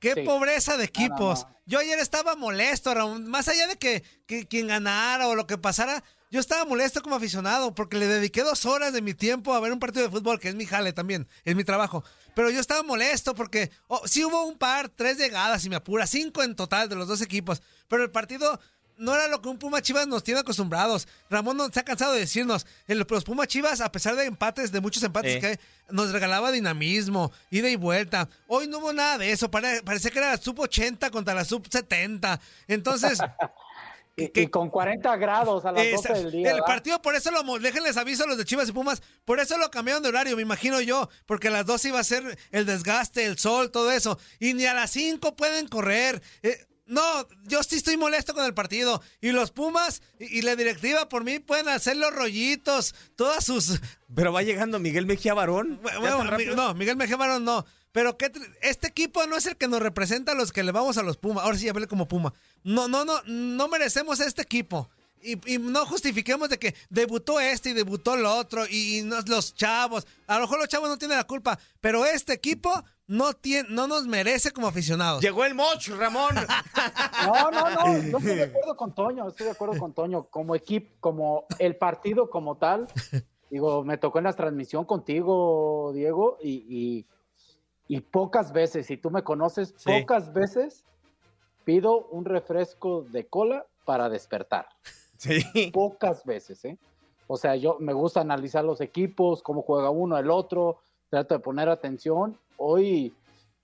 Qué 0.00 0.14
Sí. 0.14 0.20
pobreza 0.22 0.76
de 0.76 0.84
equipos. 0.84 1.44
no. 1.48 1.56
Yo 1.66 1.78
ayer 1.80 1.98
estaba 1.98 2.36
molesto, 2.36 2.92
Ramón. 2.94 3.26
Más 3.26 3.48
allá 3.48 3.66
de 3.66 3.76
que, 3.76 4.02
que 4.26 4.46
quien 4.46 4.68
ganara 4.68 5.28
o 5.28 5.34
lo 5.34 5.46
que 5.46 5.58
pasara, 5.58 6.02
yo 6.30 6.40
estaba 6.40 6.64
molesto 6.64 7.02
como 7.02 7.16
aficionado 7.16 7.74
porque 7.74 7.96
le 7.96 8.06
dediqué 8.06 8.42
dos 8.42 8.64
horas 8.66 8.92
de 8.92 9.02
mi 9.02 9.14
tiempo 9.14 9.54
a 9.54 9.60
ver 9.60 9.72
un 9.72 9.78
partido 9.80 10.04
de 10.04 10.10
fútbol, 10.10 10.38
que 10.38 10.48
es 10.48 10.54
mi 10.54 10.66
jale 10.66 10.92
también, 10.92 11.26
es 11.44 11.56
mi 11.56 11.64
trabajo. 11.64 12.04
Pero 12.38 12.50
yo 12.50 12.60
estaba 12.60 12.84
molesto 12.84 13.34
porque 13.34 13.68
oh, 13.88 14.06
sí 14.06 14.24
hubo 14.24 14.44
un 14.46 14.56
par, 14.56 14.88
tres 14.90 15.18
llegadas, 15.18 15.60
si 15.60 15.68
me 15.68 15.74
apura, 15.74 16.06
cinco 16.06 16.44
en 16.44 16.54
total 16.54 16.88
de 16.88 16.94
los 16.94 17.08
dos 17.08 17.20
equipos. 17.20 17.60
Pero 17.88 18.04
el 18.04 18.12
partido 18.12 18.60
no 18.96 19.12
era 19.12 19.26
lo 19.26 19.42
que 19.42 19.48
un 19.48 19.58
Puma 19.58 19.82
Chivas 19.82 20.06
nos 20.06 20.22
tiene 20.22 20.38
acostumbrados. 20.38 21.08
Ramón 21.30 21.56
no, 21.56 21.68
se 21.68 21.80
ha 21.80 21.84
cansado 21.84 22.12
de 22.12 22.20
decirnos, 22.20 22.64
el- 22.86 23.04
los 23.10 23.24
Puma 23.24 23.48
Chivas, 23.48 23.80
a 23.80 23.90
pesar 23.90 24.14
de 24.14 24.24
empates, 24.26 24.70
de 24.70 24.80
muchos 24.80 25.02
empates 25.02 25.40
que 25.40 25.46
hay, 25.48 25.56
nos 25.90 26.12
regalaba 26.12 26.52
dinamismo, 26.52 27.32
ida 27.50 27.68
y 27.70 27.74
vuelta. 27.74 28.28
Hoy 28.46 28.68
no 28.68 28.78
hubo 28.78 28.92
nada 28.92 29.18
de 29.18 29.32
eso, 29.32 29.50
pare- 29.50 29.82
parecía 29.82 30.12
que 30.12 30.20
era 30.20 30.30
la 30.30 30.36
sub 30.38 30.60
80 30.60 31.10
contra 31.10 31.34
la 31.34 31.44
sub 31.44 31.66
70. 31.68 32.38
Entonces, 32.68 33.18
Y, 34.18 34.40
y 34.42 34.46
con 34.48 34.68
40 34.68 35.16
grados 35.16 35.64
a 35.64 35.72
las 35.72 35.84
esa- 35.84 36.08
12 36.08 36.22
del 36.22 36.30
día. 36.32 36.48
el 36.48 36.54
¿verdad? 36.54 36.66
partido, 36.66 37.02
por 37.02 37.14
eso 37.14 37.30
lo, 37.30 37.42
déjenles 37.58 37.96
aviso 37.96 38.24
a 38.24 38.26
los 38.26 38.36
de 38.38 38.44
Chivas 38.44 38.68
y 38.68 38.72
Pumas, 38.72 39.02
por 39.24 39.38
eso 39.40 39.56
lo 39.58 39.70
cambiaron 39.70 40.02
de 40.02 40.08
horario, 40.08 40.36
me 40.36 40.42
imagino 40.42 40.80
yo, 40.80 41.08
porque 41.26 41.48
a 41.48 41.50
las 41.50 41.66
12 41.66 41.88
iba 41.88 42.00
a 42.00 42.04
ser 42.04 42.38
el 42.50 42.66
desgaste, 42.66 43.24
el 43.24 43.38
sol, 43.38 43.70
todo 43.70 43.92
eso, 43.92 44.18
y 44.40 44.54
ni 44.54 44.66
a 44.66 44.74
las 44.74 44.90
5 44.90 45.36
pueden 45.36 45.68
correr. 45.68 46.20
Eh, 46.42 46.64
no, 46.86 47.02
yo 47.44 47.62
sí 47.62 47.76
estoy 47.76 47.98
molesto 47.98 48.32
con 48.32 48.46
el 48.46 48.54
partido. 48.54 49.02
Y 49.20 49.32
los 49.32 49.50
Pumas 49.50 50.00
y, 50.18 50.38
y 50.38 50.42
la 50.42 50.56
directiva 50.56 51.06
por 51.08 51.22
mí 51.22 51.38
pueden 51.38 51.68
hacer 51.68 51.98
los 51.98 52.14
rollitos, 52.14 52.94
todas 53.14 53.44
sus... 53.44 53.78
Pero 54.14 54.32
va 54.32 54.42
llegando 54.42 54.78
Miguel 54.78 55.04
Mejía 55.04 55.34
Barón. 55.34 55.80
Bueno, 55.82 56.24
no, 56.56 56.72
Miguel 56.74 56.96
Mejía 56.96 57.16
Barón 57.18 57.44
no. 57.44 57.66
Pero 57.98 58.16
qué 58.16 58.30
este 58.62 58.86
equipo 58.86 59.26
no 59.26 59.36
es 59.36 59.46
el 59.46 59.56
que 59.56 59.66
nos 59.66 59.82
representa 59.82 60.30
a 60.30 60.34
los 60.36 60.52
que 60.52 60.62
le 60.62 60.70
vamos 60.70 60.98
a 60.98 61.02
los 61.02 61.16
Pumas. 61.16 61.42
Ahora 61.42 61.58
sí, 61.58 61.66
ya 61.66 61.72
como 61.88 62.06
Puma. 62.06 62.32
No, 62.62 62.86
no, 62.86 63.04
no, 63.04 63.20
no 63.26 63.66
merecemos 63.66 64.20
este 64.20 64.40
equipo. 64.40 64.88
Y, 65.20 65.52
y 65.52 65.58
no 65.58 65.84
justifiquemos 65.84 66.48
de 66.48 66.60
que 66.60 66.76
debutó 66.90 67.40
este 67.40 67.70
y 67.70 67.72
debutó 67.72 68.14
el 68.14 68.24
otro 68.24 68.66
y, 68.70 69.02
no- 69.02 69.20
los 69.26 69.52
chavos. 69.52 70.06
A 70.28 70.36
lo 70.36 70.42
mejor 70.42 70.60
los 70.60 70.68
chavos 70.68 70.88
no 70.88 70.96
tienen 70.96 71.16
la 71.16 71.24
culpa, 71.24 71.58
pero 71.80 72.06
este 72.06 72.34
equipo 72.34 72.70
no, 73.08 73.32
tiene, 73.32 73.68
no 73.68 73.88
nos 73.88 74.06
merece 74.06 74.52
como 74.52 74.68
aficionados. 74.68 75.20
Llegó 75.20 75.44
el 75.44 75.56
Moch, 75.56 75.88
Ramón. 75.88 76.36
No, 77.26 77.50
no, 77.50 77.70
no, 77.70 77.98
no 77.98 78.18
estoy 78.18 78.36
de 78.36 78.44
acuerdo 78.44 78.76
con 78.76 78.94
Toño, 78.94 79.28
estoy 79.28 79.46
de 79.46 79.52
acuerdo 79.52 79.76
con 79.76 79.92
Toño. 79.92 80.28
Como 80.30 80.54
equipo, 80.54 80.94
como 81.00 81.46
el 81.58 81.74
partido 81.74 82.30
como 82.30 82.58
tal, 82.58 82.86
digo, 83.50 83.82
me 83.82 83.98
tocó 83.98 84.18
en 84.18 84.24
la 84.26 84.34
transmisión 84.34 84.84
contigo, 84.84 85.90
Diego, 85.92 86.38
y, 86.40 86.52
y, 86.68 87.06
y 87.88 88.00
pocas 88.00 88.52
veces, 88.52 88.86
si 88.86 88.96
tú 88.96 89.10
me 89.10 89.24
conoces, 89.24 89.74
Sí. 89.76 89.90
pocas 90.00 90.32
veces 90.32 90.84
pido 91.64 92.06
un 92.08 92.24
refresco 92.24 93.02
de 93.02 93.26
cola 93.26 93.66
para 93.84 94.08
despertar. 94.08 94.68
Sí. 95.16 95.70
Pocas 95.72 96.24
veces, 96.24 96.64
¿eh? 96.64 96.78
O 97.26 97.36
sea, 97.36 97.56
yo 97.56 97.76
me 97.80 97.92
gusta 97.92 98.20
analizar 98.20 98.64
los 98.64 98.80
equipos, 98.80 99.42
cómo 99.42 99.62
juega 99.62 99.90
uno, 99.90 100.16
el 100.16 100.30
otro, 100.30 100.78
trato 101.10 101.34
de 101.34 101.40
poner 101.40 101.68
atención. 101.68 102.38
Hoy 102.56 103.12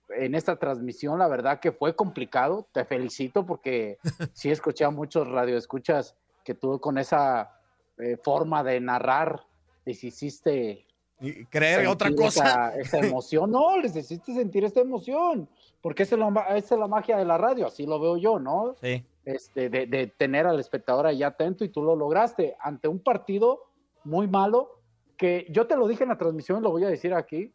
en 0.09 0.35
esta 0.35 0.55
transmisión, 0.57 1.17
la 1.17 1.27
verdad 1.27 1.59
que 1.59 1.71
fue 1.71 1.95
complicado. 1.95 2.67
Te 2.71 2.85
felicito 2.85 3.45
porque 3.45 3.97
sí 4.33 4.51
escuché 4.51 4.85
a 4.85 4.89
muchos 4.89 5.27
radioescuchas 5.27 6.15
que 6.43 6.53
tú 6.53 6.79
con 6.79 6.97
esa 6.97 7.59
eh, 7.97 8.17
forma 8.23 8.63
de 8.63 8.79
narrar 8.79 9.43
les 9.85 10.03
hiciste 10.03 10.85
Y 11.27 11.45
creer 11.45 11.87
otra 11.87 12.13
cosa. 12.13 12.69
Esa, 12.75 12.75
esa 12.99 13.07
emoción. 13.07 13.51
No, 13.51 13.77
les 13.77 13.95
hiciste 13.95 14.33
sentir 14.33 14.63
esta 14.63 14.81
emoción. 14.81 15.47
Porque 15.81 16.03
esa 16.03 16.15
es, 16.15 16.19
la, 16.19 16.27
esa 16.55 16.75
es 16.75 16.79
la 16.79 16.87
magia 16.87 17.17
de 17.17 17.25
la 17.25 17.37
radio, 17.37 17.67
así 17.67 17.85
lo 17.85 17.99
veo 17.99 18.17
yo, 18.17 18.39
¿no? 18.39 18.75
Sí. 18.81 19.05
Este, 19.23 19.69
de, 19.69 19.85
de 19.85 20.07
tener 20.07 20.47
al 20.47 20.59
espectador 20.59 21.05
ahí 21.05 21.21
atento 21.23 21.63
y 21.63 21.69
tú 21.69 21.83
lo 21.83 21.95
lograste 21.95 22.55
ante 22.59 22.87
un 22.87 22.99
partido 22.99 23.63
muy 24.03 24.27
malo 24.27 24.79
que 25.17 25.45
yo 25.49 25.65
te 25.67 25.75
lo 25.75 25.87
dije 25.87 26.03
en 26.03 26.09
la 26.09 26.17
transmisión, 26.17 26.61
lo 26.61 26.71
voy 26.71 26.83
a 26.83 26.89
decir 26.89 27.13
aquí. 27.13 27.53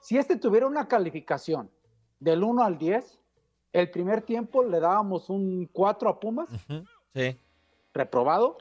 Si 0.00 0.18
este 0.18 0.36
tuviera 0.36 0.66
una 0.66 0.86
calificación 0.88 1.70
del 2.20 2.42
1 2.44 2.62
al 2.62 2.78
10, 2.78 3.18
el 3.72 3.90
primer 3.90 4.22
tiempo 4.22 4.62
le 4.62 4.80
dábamos 4.80 5.28
un 5.30 5.68
4 5.72 6.08
a 6.08 6.20
Pumas, 6.20 6.48
Sí. 7.14 7.36
reprobado, 7.92 8.58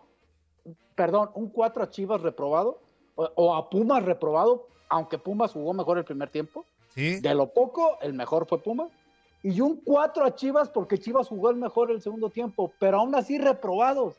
perdón, 0.96 1.30
un 1.34 1.50
4 1.50 1.84
a 1.84 1.90
Chivas 1.90 2.22
reprobado, 2.22 2.82
o, 3.16 3.30
o 3.36 3.56
a 3.56 3.70
Pumas 3.70 4.04
reprobado, 4.04 4.68
aunque 4.90 5.18
Pumas 5.18 5.52
jugó 5.54 5.74
mejor 5.74 5.98
el 5.98 6.06
primer 6.06 6.30
tiempo. 6.30 6.66
Sí. 6.90 7.20
De 7.20 7.34
lo 7.34 7.54
poco, 7.54 7.98
el 8.02 8.14
mejor 8.14 8.46
fue 8.48 8.60
Pumas. 8.60 8.92
Y 9.42 9.60
un 9.60 9.82
4 9.84 10.26
a 10.26 10.36
Chivas 10.36 10.70
porque 10.70 10.98
Chivas 10.98 11.28
jugó 11.28 11.50
el 11.50 11.58
mejor 11.58 11.92
el 11.92 12.02
segundo 12.02 12.30
tiempo, 12.30 12.72
pero 12.80 13.00
aún 13.00 13.14
así 13.14 13.38
reprobados. 13.38 14.16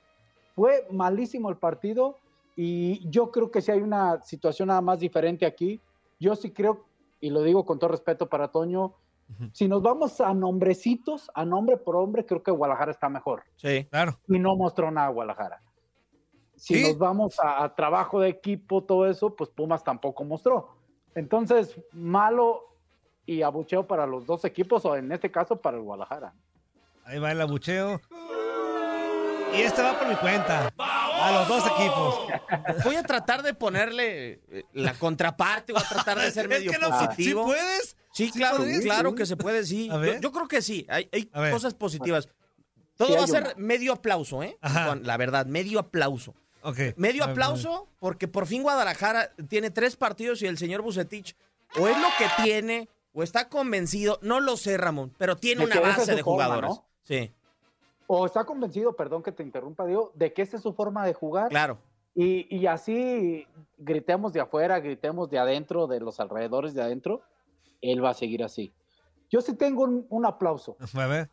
Fue 0.55 0.87
malísimo 0.91 1.49
el 1.49 1.57
partido 1.57 2.19
y 2.57 3.09
yo 3.09 3.31
creo 3.31 3.51
que 3.51 3.63
si 3.63 3.73
hay 3.73 3.81
una 3.81 4.23
situación 4.23 4.69
nada 4.69 4.81
más 4.81 4.99
diferente 5.01 5.47
aquí, 5.47 5.81
yo 6.21 6.37
sí 6.37 6.51
creo, 6.51 6.85
y 7.21 7.31
lo 7.31 7.43
digo 7.43 7.65
con 7.65 7.79
todo 7.79 7.91
respeto 7.91 8.29
para 8.29 8.49
Toño, 8.49 8.95
si 9.53 9.67
nos 9.67 9.83
vamos 9.83 10.21
a 10.21 10.35
nombrecitos, 10.35 11.31
a 11.35 11.45
nombre 11.45 11.79
por 11.79 11.97
hombre, 11.97 12.27
creo 12.27 12.43
que 12.43 12.51
Guadalajara 12.51 12.93
está 12.93 13.09
mejor. 13.09 13.43
Sí. 13.57 13.85
Claro. 13.91 14.19
Y 14.29 14.39
no 14.39 14.55
mostró 14.55 14.91
nada 14.91 15.09
Guadalajara. 15.09 15.63
Si 16.57 16.75
Sí. 16.75 16.83
nos 16.83 16.99
vamos 16.99 17.39
a, 17.41 17.65
a 17.65 17.75
trabajo 17.75 18.21
de 18.21 18.29
equipo, 18.29 18.83
todo 18.85 19.09
eso, 19.09 19.35
pues 19.35 19.51
Pumas 19.51 19.83
tampoco 19.85 20.25
mostró. 20.25 20.69
Entonces, 21.15 21.75
malo 21.93 22.63
y 23.27 23.43
abucheo 23.43 23.87
para 23.87 24.07
los 24.07 24.27
dos 24.27 24.45
equipos, 24.45 24.85
o 24.85 24.97
en 24.97 25.11
este 25.13 25.31
caso 25.31 25.57
para 25.61 25.77
el 25.77 25.83
Guadalajara. 25.83 26.35
Ahí 27.05 27.19
va 27.19 27.33
el 27.33 27.41
abucheo. 27.41 28.01
Y 29.57 29.61
este 29.63 29.83
va 29.83 29.99
por 29.99 30.09
mi 30.09 30.17
cuenta. 30.17 30.73
A 30.79 31.31
los 31.33 31.49
dos 31.49 31.65
equipos. 31.67 32.19
Voy 32.85 32.97
a 32.97 33.03
tratar 33.03 33.43
de 33.43 33.55
ponerle 33.55 34.41
eh, 34.51 34.65
la 34.73 34.95
contraparte, 34.95 35.73
voy 35.73 35.81
a 35.83 35.89
tratar 35.89 36.19
de 36.19 36.31
ser 36.31 36.45
Es 36.53 36.59
medio 36.59 36.73
que 36.73 36.79
no, 36.79 36.91
positivo. 36.91 37.43
¿sí 37.45 37.47
puedes? 37.47 37.97
Sí, 38.13 38.27
¿Sí 38.27 38.33
claro, 38.33 38.65
claro 38.83 39.15
que 39.15 39.25
se 39.27 39.37
puede, 39.37 39.65
sí. 39.65 39.89
A 39.91 39.97
ver. 39.97 40.15
Yo, 40.17 40.21
yo 40.23 40.33
creo 40.33 40.49
que 40.49 40.61
sí, 40.61 40.87
hay, 40.91 41.09
hay 41.13 41.31
cosas 41.51 41.73
positivas. 41.75 42.29
Todo 42.97 43.09
Sí, 43.09 43.15
va 43.15 43.25
a 43.25 43.27
ser 43.27 43.43
una. 43.43 43.55
medio 43.57 43.93
aplauso, 43.93 44.43
¿eh? 44.43 44.59
Ajá. 44.61 44.97
La 44.97 45.17
verdad, 45.17 45.47
medio 45.47 45.79
aplauso. 45.79 46.35
Ok. 46.65 46.79
Medio 46.97 47.25
aplauso 47.25 47.89
porque 48.01 48.27
por 48.27 48.47
fin 48.47 48.63
Guadalajara 48.63 49.31
tiene 49.49 49.71
tres 49.71 49.97
partidos 49.97 50.41
y 50.43 50.47
el 50.47 50.57
señor 50.57 50.81
Bucetich 50.83 51.37
o 51.79 51.87
es 51.89 51.97
lo 51.99 52.09
que 52.19 52.43
tiene 52.43 52.89
o 53.13 53.23
está 53.23 53.49
convencido, 53.49 54.19
no 54.23 54.41
lo 54.41 54.57
sé 54.57 54.77
Ramón, 54.79 55.15
pero 55.19 55.37
tiene 55.37 55.61
De 55.67 55.67
una 55.67 55.75
es 55.77 55.97
base 55.99 56.15
de 56.17 56.25
forma, 56.25 56.45
jugadores. 56.45 56.71
¿no? 56.71 56.85
Sí, 57.03 57.33
O 58.07 58.27
está 58.27 58.45
convencido, 58.45 58.97
perdón 58.97 59.23
que 59.23 59.31
te 59.31 59.43
interrumpa, 59.43 59.85
Diego, 59.87 60.11
de 60.15 60.33
que 60.33 60.43
esa 60.43 60.57
es 60.57 60.63
su 60.63 60.73
forma 60.73 61.05
de 61.07 61.15
jugar. 61.15 61.49
claro. 61.51 61.79
Y, 62.17 62.47
y 62.57 62.67
así 62.69 63.45
gritemos 63.77 64.33
de 64.33 64.41
afuera, 64.41 64.79
gritemos 64.79 65.29
de 65.31 65.39
adentro, 65.41 65.89
de 65.89 65.99
los 65.99 66.21
alrededores 66.21 66.73
de 66.73 66.81
adentro, 66.81 67.23
él 67.83 68.05
va 68.05 68.11
a 68.11 68.15
seguir 68.15 68.45
así. 68.45 68.73
Yo 69.31 69.41
sí 69.41 69.55
tengo 69.55 69.83
un, 69.83 70.07
un 70.09 70.25
aplauso. 70.25 70.77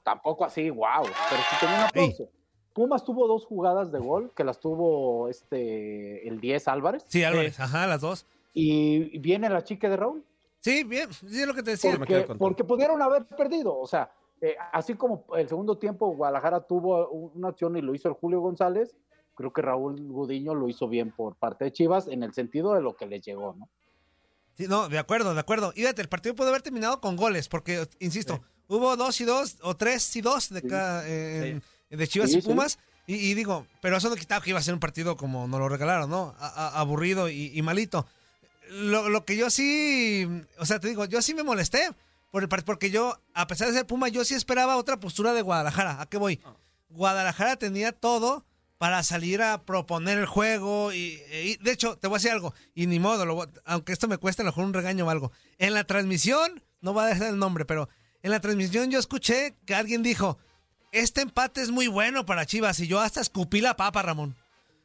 Tampoco 0.02 0.44
así, 0.44 0.72
wow, 0.72 1.04
pero 1.04 1.41
sí 1.50 1.56
tengo 1.60 1.74
un 1.76 1.80
aplauso. 1.82 2.30
Pumas 2.74 3.04
tuvo 3.04 3.28
dos 3.28 3.46
jugadas 3.46 3.92
de 3.92 4.00
gol, 4.00 4.32
que 4.36 4.44
las 4.44 4.60
tuvo 4.60 5.28
este 5.28 6.28
el 6.28 6.40
10 6.40 6.68
Álvarez. 6.68 7.04
Sí, 7.08 7.24
Álvarez. 7.24 7.60
Ajá, 7.60 7.88
las 7.88 8.02
dos. 8.02 8.26
Y 8.54 9.18
viene 9.20 9.50
la 9.50 9.64
chica 9.64 9.90
de 9.90 9.98
Raúl. 9.98 10.24
Sí, 10.60 10.84
bien. 10.84 11.12
Sí, 11.12 11.42
es 11.42 11.48
lo 11.48 11.54
que 11.54 11.64
te 11.64 11.72
decía. 11.72 11.98
me 11.98 12.06
quedo 12.06 12.28
Porque, 12.28 12.40
porque 12.40 12.64
pudieron 12.64 13.02
haber 13.02 13.26
perdido. 13.26 13.78
O 13.78 13.88
sea, 13.88 14.12
eh, 14.42 14.56
así 14.72 14.96
como 14.96 15.26
el 15.38 15.48
segundo 15.48 15.78
tiempo 15.78 16.08
Guadalajara 16.16 16.62
tuvo 16.62 17.10
una 17.10 17.50
acción 17.50 17.78
y 17.78 17.82
lo 17.82 17.94
hizo 17.94 18.08
el 18.08 18.16
Julio 18.16 18.42
González, 18.42 18.96
creo 19.36 19.54
que 19.54 19.62
Raúl 19.62 20.02
Gudiño 20.08 20.56
lo 20.56 20.68
hizo 20.68 20.88
bien 20.88 21.12
por 21.12 21.36
parte 21.36 21.66
de 21.66 21.72
Chivas 21.72 22.08
en 22.08 22.24
el 22.24 22.34
sentido 22.34 22.74
de 22.74 22.82
lo 22.82 22.96
que 22.96 23.06
les 23.06 23.22
llegó, 23.24 23.54
¿no? 23.54 23.70
Sí, 24.56 24.68
no, 24.68 24.90
de 24.90 25.00
acuerdo, 25.00 25.34
de 25.34 25.40
acuerdo. 25.40 25.72
Y 25.76 25.82
fíjate, 25.82 26.02
el 26.02 26.10
partido 26.10 26.36
pudo 26.36 26.50
haber 26.50 26.62
terminado 26.62 27.00
con 27.00 27.16
goles, 27.16 27.48
porque, 27.48 27.88
insisto, 28.00 28.42
hubo 28.68 28.98
dos 28.98 29.22
y 29.22 29.26
dos, 29.26 29.58
o 29.62 29.78
tres 29.78 30.16
y 30.16 30.22
dos 30.22 30.50
de, 30.50 30.62
cada, 30.64 31.08
eh, 31.08 31.62
de 31.98 32.08
Chivas 32.08 32.32
Sí, 32.32 32.38
y 32.38 32.42
sí. 32.42 32.48
Pumas, 32.48 32.80
Y, 33.08 33.34
digo, 33.34 33.68
pero 33.82 33.98
eso 33.98 34.10
no 34.10 34.16
quitaba 34.16 34.44
que 34.44 34.52
iba 34.52 34.60
a 34.60 34.64
ser 34.64 34.74
un 34.74 34.80
partido 34.80 35.18
como 35.18 35.48
nos 35.48 35.60
lo 35.60 35.70
regalaron, 35.70 36.10
¿no? 36.10 36.36
aburrido 36.40 37.30
y, 37.30 37.62
malito. 37.62 38.08
Lo, 38.70 39.26
que 39.26 39.36
yo 39.36 39.50
sí, 39.50 40.28
o 40.58 40.66
sea, 40.66 40.80
te 40.80 40.88
digo, 40.88 41.06
yo 41.06 41.22
sí 41.22 41.34
me 41.34 41.44
molesté 41.44 41.90
por 42.32 42.44
el 42.44 42.50
porque 42.50 42.90
yo, 42.90 43.20
a 43.34 43.48
pesar 43.48 43.68
de 43.68 43.74
ser 43.74 43.86
Puma, 43.86 44.08
yo 44.08 44.24
sí 44.24 44.34
esperaba 44.34 44.78
otra 44.78 45.00
postura 45.00 45.34
de 45.34 45.42
Guadalajara. 45.42 46.02
¿A 46.02 46.06
qué 46.06 46.18
voy? 46.18 46.40
Ah. 46.46 46.56
Guadalajara 46.90 47.58
tenía 47.58 47.92
todo 47.92 48.46
para 48.78 49.04
salir 49.04 49.44
a 49.44 49.62
proponer 49.64 50.18
el 50.18 50.26
juego 50.26 50.92
y, 50.92 51.18
de 51.62 51.72
hecho, 51.72 51.98
te 51.98 52.08
voy 52.08 52.16
a 52.16 52.18
decir 52.18 52.32
algo, 52.32 52.56
y 52.74 52.88
ni 52.88 52.98
modo, 52.98 53.48
aunque 53.66 53.94
esto 53.94 54.08
me 54.08 54.18
cueste 54.18 54.42
a 54.42 54.46
lo 54.46 54.50
mejor 54.50 54.66
un 54.66 54.74
regaño 54.74 55.06
o 55.06 55.10
algo. 55.12 55.32
En 55.60 55.76
la 55.76 55.84
transmisión, 55.84 56.64
no 56.80 56.94
voy 56.94 57.04
a 57.04 57.08
dejar 57.08 57.28
el 57.28 57.38
nombre, 57.38 57.66
pero 57.66 57.90
en 58.24 58.32
la 58.32 58.40
transmisión 58.40 58.90
yo 58.90 58.98
escuché 58.98 59.56
que 59.68 59.76
alguien 59.76 60.02
dijo, 60.02 60.40
este 60.92 61.22
empate 61.22 61.62
es 61.62 61.72
muy 61.72 61.88
bueno 61.88 62.26
para 62.26 62.46
Chivas. 62.46 62.80
Y 62.80 62.88
yo 62.88 63.00
hasta 63.00 63.22
escupí 63.22 63.62
la 63.62 63.76
papa, 63.76 64.02
Ramón. 64.02 64.36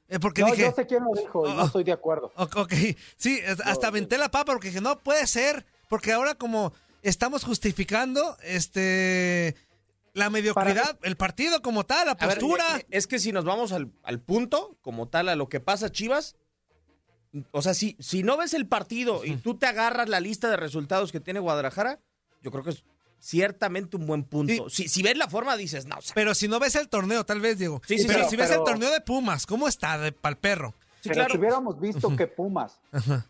Eh, 0.08 0.20
porque 0.20 0.42
no, 0.42 0.48
dije, 0.48 0.62
yo 0.62 0.72
sé 0.72 0.86
quién 0.86 1.02
lo 1.04 1.12
dijo 1.20 1.48
y 1.48 1.52
no 1.52 1.62
oh, 1.62 1.66
estoy 1.66 1.84
de 1.84 1.92
acuerdo. 1.92 2.32
Ok, 2.36 2.72
sí, 3.16 3.40
hasta 3.64 3.88
aventé 3.88 4.18
la 4.18 4.30
papa 4.30 4.52
porque 4.52 4.68
dije, 4.68 4.80
no 4.80 4.98
puede 4.98 5.26
ser, 5.26 5.66
porque 5.88 6.12
ahora 6.12 6.36
como 6.36 6.72
estamos 7.02 7.44
justificando 7.44 8.36
este 8.42 9.56
la 10.12 10.30
mediocridad, 10.30 10.98
el 11.02 11.16
partido 11.16 11.60
como 11.60 11.84
tal, 11.84 12.06
la 12.06 12.16
postura. 12.16 12.64
Eh, 12.78 12.86
es 12.90 13.06
que 13.06 13.18
si 13.18 13.32
nos 13.32 13.44
vamos 13.44 13.72
al, 13.72 13.90
punto, 14.20 14.78
como 14.80 15.08
tal, 15.08 15.28
a 15.28 15.36
lo 15.36 15.48
que 15.48 15.60
pasa 15.60 15.92
Chivas, 15.92 16.36
o 17.50 17.60
sea, 17.60 17.74
si, 17.74 17.96
si 17.98 18.22
no 18.22 18.38
ves 18.38 18.54
el 18.54 18.66
partido 18.66 19.24
y 19.24 19.36
tú 19.36 19.58
te 19.58 19.66
agarras 19.66 20.08
la 20.08 20.20
lista 20.20 20.48
de 20.48 20.56
resultados 20.56 21.12
que 21.12 21.20
tiene 21.20 21.40
Guadalajara, 21.40 22.00
yo 22.40 22.50
creo 22.50 22.64
que 22.64 22.70
es 22.70 22.84
ciertamente 23.26 23.96
un 23.96 24.06
buen 24.06 24.22
punto. 24.24 24.70
Si, 24.70 24.88
si, 24.88 25.02
ves 25.02 25.16
la 25.16 25.28
forma, 25.28 25.56
dices, 25.56 25.86
no. 25.86 25.96
pero 26.14 26.34
si 26.34 26.46
no 26.46 26.60
ves 26.60 26.76
el 26.76 26.88
torneo, 26.88 27.24
tal 27.24 27.40
vez, 27.40 27.58
Diego. 27.58 27.82
Sí, 27.86 27.98
sí, 27.98 28.06
pero 28.06 28.28
si 28.28 28.36
ves 28.36 28.50
el 28.50 28.62
torneo 28.62 28.90
de 28.90 29.00
Pumas, 29.00 29.46
¿cómo 29.46 29.66
está 29.66 29.98
de 29.98 30.12
pal 30.12 30.36
perro? 30.36 30.74
pero 31.02 31.26
si 31.28 31.36
hubiéramos 31.36 31.78
visto 31.78 32.14
que 32.16 32.26
Pumas 32.26 32.80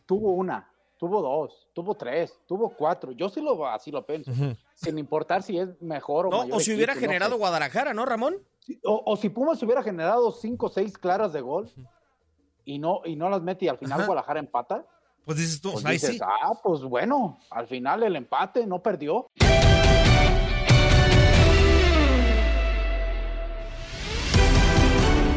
tuvo 0.06 0.32
una, 0.32 0.70
tuvo 0.98 1.22
dos, 1.22 1.68
tuvo 1.72 1.94
tres, 1.94 2.38
tuvo 2.46 2.70
cuatro, 2.70 3.12
yo 3.12 3.28
sí 3.28 3.40
lo 3.40 3.66
así 3.66 3.90
lo 3.90 4.04
pienso. 4.04 4.32
Sin 4.74 4.98
importar 4.98 5.42
si 5.42 5.59
es 5.59 5.80
mejor 5.80 6.26
o 6.26 6.30
no, 6.30 6.56
O 6.56 6.61
si 6.61 6.74
hubiera 6.74 6.94
generado 6.94 7.38
Guadalajara, 7.38 7.94
¿no, 7.94 8.04
Ramón? 8.04 8.37
O, 8.85 9.16
si 9.16 9.30
Pumas 9.30 9.62
hubiera 9.62 9.82
generado 9.82 10.30
cinco 10.32 10.66
o 10.66 10.68
seis 10.68 10.98
claras 10.98 11.32
de 11.32 11.40
gol 11.40 11.70
y 12.64 12.78
no, 12.78 13.00
y 13.04 13.16
no 13.16 13.30
las 13.30 13.40
mete 13.40 13.64
y 13.64 13.68
al 13.68 13.78
final 13.78 14.04
Guadalajara 14.04 14.40
empata. 14.40 14.85
Pues 15.24 15.38
dices 15.38 15.61
tú, 15.61 15.72
pues 15.72 16.00
sí. 16.02 16.18
ah, 16.22 16.52
pues 16.62 16.82
bueno, 16.82 17.38
al 17.50 17.66
final 17.66 18.02
el 18.04 18.14
empate 18.14 18.64
no 18.66 18.80
perdió. 18.80 19.28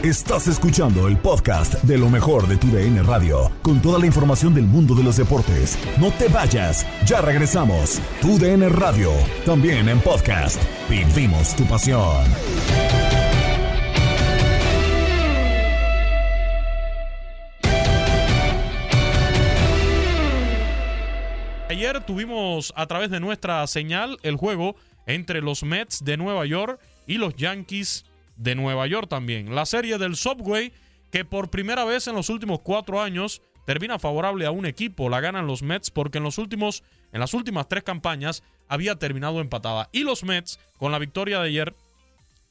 Estás 0.04 0.48
escuchando 0.48 1.10
el 1.10 1.18
podcast 1.18 1.74
de 1.84 1.98
lo 1.98 2.10
mejor 2.10 2.48
de 2.48 2.56
tu 2.56 2.68
DN 2.68 3.04
Radio, 3.04 3.52
con 3.62 3.82
toda 3.82 4.00
la 4.00 4.06
información 4.06 4.54
del 4.54 4.64
mundo 4.64 4.96
de 4.96 5.04
los 5.04 5.18
deportes. 5.18 5.78
No 6.00 6.10
te 6.12 6.30
vayas, 6.30 6.88
ya 7.06 7.20
regresamos. 7.20 8.00
Tu 8.22 8.40
DN 8.40 8.70
Radio, 8.70 9.12
también 9.46 9.90
en 9.90 10.00
podcast. 10.00 10.58
Vivimos 10.90 11.54
tu 11.54 11.66
pasión. 11.66 12.24
Ayer 21.68 22.00
tuvimos 22.06 22.72
a 22.78 22.88
través 22.88 23.10
de 23.10 23.20
nuestra 23.20 23.68
señal 23.68 24.18
el 24.24 24.38
juego 24.38 24.78
entre 25.08 25.42
los 25.42 25.64
Mets 25.64 26.06
de 26.06 26.16
Nueva 26.16 26.46
York 26.46 26.80
y 27.06 27.18
los 27.18 27.36
Yankees 27.36 28.06
de 28.40 28.56
Nueva 28.56 28.88
York 28.88 29.08
también. 29.08 29.54
La 29.54 29.66
serie 29.66 29.98
del 30.00 30.16
Subway, 30.16 30.74
que 31.12 31.26
por 31.26 31.50
primera 31.50 31.84
vez 31.86 32.08
en 32.08 32.16
los 32.16 32.30
últimos 32.30 32.62
cuatro 32.62 33.02
años 33.02 33.42
termina 33.66 34.00
favorable 34.00 34.46
a 34.46 34.52
un 34.52 34.66
equipo. 34.66 35.10
La 35.10 35.20
ganan 35.20 35.46
los 35.46 35.62
Mets 35.62 35.92
porque 35.92 36.18
en, 36.18 36.24
los 36.24 36.40
últimos, 36.40 36.84
en 37.12 37.20
las 37.20 37.36
últimas 37.36 37.68
tres 37.68 37.84
campañas 37.84 38.42
había 38.68 38.96
terminado 38.96 39.42
empatada. 39.42 39.90
Y 39.92 40.04
los 40.04 40.24
Mets, 40.24 40.60
con 40.78 40.92
la 40.92 41.00
victoria 41.00 41.40
de 41.40 41.50
ayer, 41.50 41.76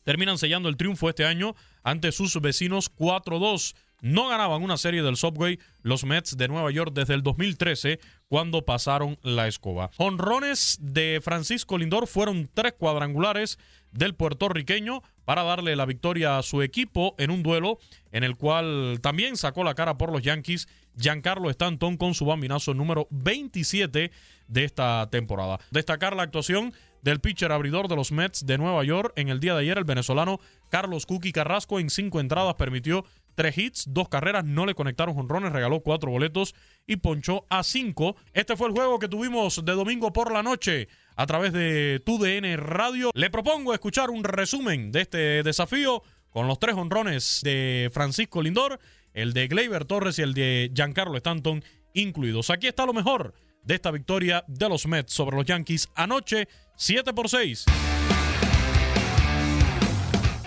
terminan 0.05 0.39
sellando 0.39 0.69
el 0.69 0.77
triunfo 0.77 1.09
este 1.09 1.25
año 1.25 1.57
ante 1.83 2.13
sus 2.13 2.41
vecinos 2.41 2.95
4-2. 2.95 3.75
No 4.01 4.29
ganaban 4.29 4.63
una 4.63 4.77
serie 4.77 5.03
del 5.03 5.17
Subway 5.17 5.59
los 5.83 6.05
Mets 6.05 6.37
de 6.37 6.47
Nueva 6.47 6.71
York 6.71 6.93
desde 6.95 7.15
el 7.15 7.23
2013 7.23 7.99
cuando 8.29 8.65
pasaron 8.65 9.19
la 9.23 9.49
escoba. 9.49 9.91
Honrones 9.97 10.79
de 10.81 11.21
Francisco 11.23 11.79
Lindor 11.79 12.07
fueron 12.07 12.49
tres 12.53 12.75
cuadrangulares 12.79 13.59
del 13.91 14.15
puertorriqueño 14.15 15.03
para 15.29 15.43
darle 15.43 15.77
la 15.77 15.85
victoria 15.85 16.39
a 16.39 16.43
su 16.43 16.63
equipo 16.63 17.15
en 17.19 17.31
un 17.31 17.43
duelo 17.43 17.79
en 18.13 18.25
el 18.25 18.37
cual 18.37 18.99
también 19.03 19.37
sacó 19.37 19.63
la 19.63 19.75
cara 19.75 19.99
por 19.99 20.11
los 20.11 20.23
Yankees 20.23 20.69
Giancarlo 20.99 21.51
Stanton 21.51 21.99
con 21.99 22.15
su 22.15 22.25
bambinazo 22.25 22.73
número 22.73 23.07
27 23.11 24.11
de 24.49 24.65
esta 24.65 25.07
temporada. 25.11 25.61
Destacar 25.71 26.17
la 26.17 26.23
actuación 26.23 26.73
del 27.03 27.21
pitcher 27.21 27.53
abridor 27.53 27.89
de 27.89 27.97
los 27.97 28.11
Mets 28.11 28.47
de 28.47 28.57
Nueva 28.57 28.83
York 28.85 29.13
en 29.17 29.29
el 29.29 29.39
día 29.39 29.53
de 29.55 29.61
ayer, 29.61 29.77
el 29.77 29.85
venezolano 29.85 30.41
Carlos 30.71 31.05
Cookie 31.05 31.33
Carrasco 31.33 31.79
en 31.79 31.91
cinco 31.91 32.21
entradas 32.21 32.55
permitió 32.55 33.05
tres 33.39 33.57
hits, 33.57 33.85
dos 33.87 34.09
carreras, 34.09 34.45
no 34.45 34.67
le 34.67 34.75
conectaron 34.75 35.15
jonrones, 35.15 35.53
regaló 35.53 35.79
cuatro 35.81 36.11
boletos 36.11 36.57
y 36.89 36.97
ponchó 36.97 37.47
a 37.49 37.63
cinco. 37.63 38.17
Este 38.33 38.57
fue 38.57 38.67
el 38.67 38.75
juego 38.75 38.99
que 38.99 39.07
tuvimos 39.07 39.65
de 39.65 39.73
domingo 39.75 40.13
por 40.13 40.33
la 40.33 40.43
noche 40.43 40.89
a 41.15 41.25
través 41.25 41.53
de 41.53 42.03
TUDN 42.05 42.57
Radio. 42.57 43.13
Le 43.15 43.31
propongo 43.31 43.75
escuchar 43.75 44.11
un 44.11 44.25
resumen 44.25 44.91
de 44.91 45.03
este 45.03 45.43
desafío 45.45 46.03
con 46.31 46.49
los 46.49 46.59
tres 46.59 46.75
honrones 46.75 47.39
de 47.45 47.91
Francisco 47.93 48.43
Lindor, 48.43 48.81
el 49.15 49.33
de 49.35 49.47
Gleyber 49.47 49.85
Torres 49.85 50.19
y 50.19 50.23
el 50.23 50.35
de 50.35 50.73
Giancarlo 50.75 51.17
Stanton 51.17 51.63
incluidos. 51.95 52.51
Aquí 52.51 52.67
está 52.67 52.87
lo 52.87 52.93
mejor 52.93 53.35
de 53.63 53.77
esta 53.77 53.93
victoria 53.93 54.45
de 54.49 54.69
los 54.69 54.85
Mets 54.89 55.13
sobre 55.13 55.37
los 55.37 55.47
Yankees 55.47 55.89
anoche, 55.95 56.49
7 56.77 57.13
por 57.13 57.29
6. 57.29 57.67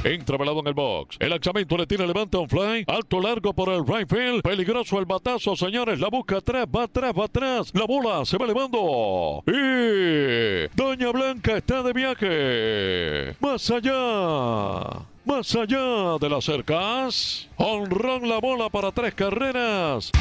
Entra 0.03 0.35
velado 0.35 0.61
en 0.61 0.67
el 0.67 0.73
box. 0.73 1.17
El 1.19 1.29
lanzamiento 1.29 1.77
le 1.77 1.85
tira, 1.85 2.07
levanta 2.07 2.39
un 2.39 2.49
fly. 2.49 2.85
Alto 2.87 3.21
largo 3.21 3.53
por 3.53 3.69
el 3.69 3.85
right 3.85 4.09
field. 4.09 4.41
Peligroso 4.41 4.97
el 4.97 5.05
batazo, 5.05 5.55
señores. 5.55 5.99
La 5.99 6.09
busca 6.09 6.37
atrás, 6.37 6.65
va 6.65 6.83
atrás, 6.83 7.13
va 7.17 7.25
atrás. 7.25 7.71
La 7.73 7.85
bola 7.85 8.25
se 8.25 8.37
va 8.37 8.45
elevando. 8.45 9.43
Y 9.45 10.67
Doña 10.75 11.11
Blanca 11.11 11.57
está 11.57 11.83
de 11.83 11.93
viaje. 11.93 13.35
Más 13.39 13.69
allá. 13.69 15.05
Más 15.23 15.55
allá 15.55 16.17
de 16.19 16.29
las 16.29 16.45
cercas. 16.45 17.47
Honrón 17.57 18.27
la 18.27 18.39
bola 18.39 18.69
para 18.69 18.91
tres 18.91 19.13
carreras. 19.13 20.11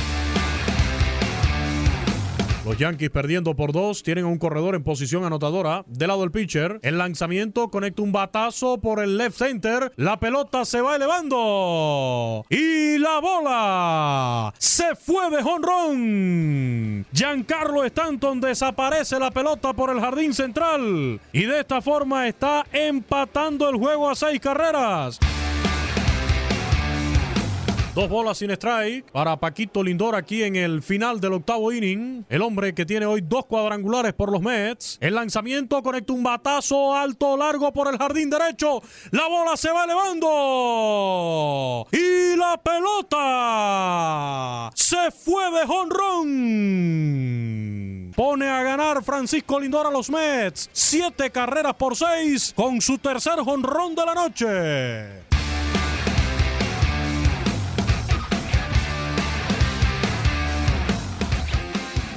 Los 2.65 2.77
Yankees 2.77 3.09
perdiendo 3.09 3.57
por 3.57 3.73
dos, 3.73 4.03
tienen 4.03 4.27
un 4.27 4.39
corredor 4.39 4.75
en 4.75 4.83
posición 4.83 5.25
anotadora. 5.25 5.83
Del 5.87 6.09
lado 6.09 6.21
del 6.21 6.31
pitcher, 6.31 6.79
el 6.83 6.99
lanzamiento 6.99 7.71
conecta 7.71 8.03
un 8.03 8.13
batazo 8.13 8.79
por 8.79 9.01
el 9.01 9.17
left 9.17 9.39
center. 9.39 9.93
La 9.97 10.21
pelota 10.21 10.67
se 10.67 10.83
va 10.83 10.97
elevando. 10.97 12.45
Y 12.51 12.99
la 12.99 13.19
bola 13.19 14.55
se 14.59 14.95
fue 14.95 15.31
de 15.31 15.43
jonrón. 15.43 17.07
Giancarlo 17.15 17.83
Stanton 17.85 18.43
desaparece 18.43 19.19
la 19.19 19.31
pelota 19.31 19.73
por 19.73 19.89
el 19.89 20.01
jardín 20.01 20.35
central. 20.35 21.19
Y 21.33 21.45
de 21.45 21.61
esta 21.61 21.81
forma 21.81 22.29
está 22.29 22.67
empatando 22.73 23.71
el 23.71 23.77
juego 23.77 24.11
a 24.11 24.15
seis 24.15 24.39
carreras. 24.39 25.19
Dos 27.93 28.09
bolas 28.09 28.39
sin 28.39 28.53
strike 28.53 29.11
para 29.11 29.37
Paquito 29.37 29.83
Lindor 29.83 30.15
aquí 30.15 30.45
en 30.45 30.55
el 30.55 30.81
final 30.81 31.21
del 31.21 31.33
octavo 31.33 31.73
inning. 31.73 32.25
El 32.29 32.43
hombre 32.43 32.73
que 32.73 32.87
tiene 32.87 33.05
hoy 33.05 33.21
dos 33.21 33.47
cuadrangulares 33.47 34.13
por 34.13 34.31
los 34.31 34.41
Mets. 34.41 34.97
El 35.01 35.17
lanzamiento 35.17 35.83
conecta 35.83 36.13
un 36.13 36.23
batazo 36.23 36.95
alto, 36.95 37.37
largo 37.37 37.73
por 37.73 37.93
el 37.93 37.99
jardín 37.99 38.31
derecho. 38.31 38.81
La 39.11 39.27
bola 39.27 39.57
se 39.57 39.73
va 39.73 39.87
elevando. 39.87 41.89
Y 41.91 42.37
la 42.37 42.61
pelota 42.63 43.11
se 44.77 45.11
fue 45.11 45.51
de 45.51 45.67
jonrón. 45.67 46.29
Pone 48.15 48.49
a 48.49 48.63
ganar 48.63 49.03
Francisco 49.03 49.59
Lindor 49.59 49.89
a 49.89 49.91
los 49.91 50.09
Mets. 50.11 50.71
Siete 50.73 51.31
carreras 51.31 51.75
por 51.75 51.97
seis 51.97 52.53
con 52.55 52.81
su 52.81 52.99
tercer 52.99 53.41
jonrón 53.41 53.97
de 53.97 54.07
la 54.07 54.15
noche. 54.15 55.30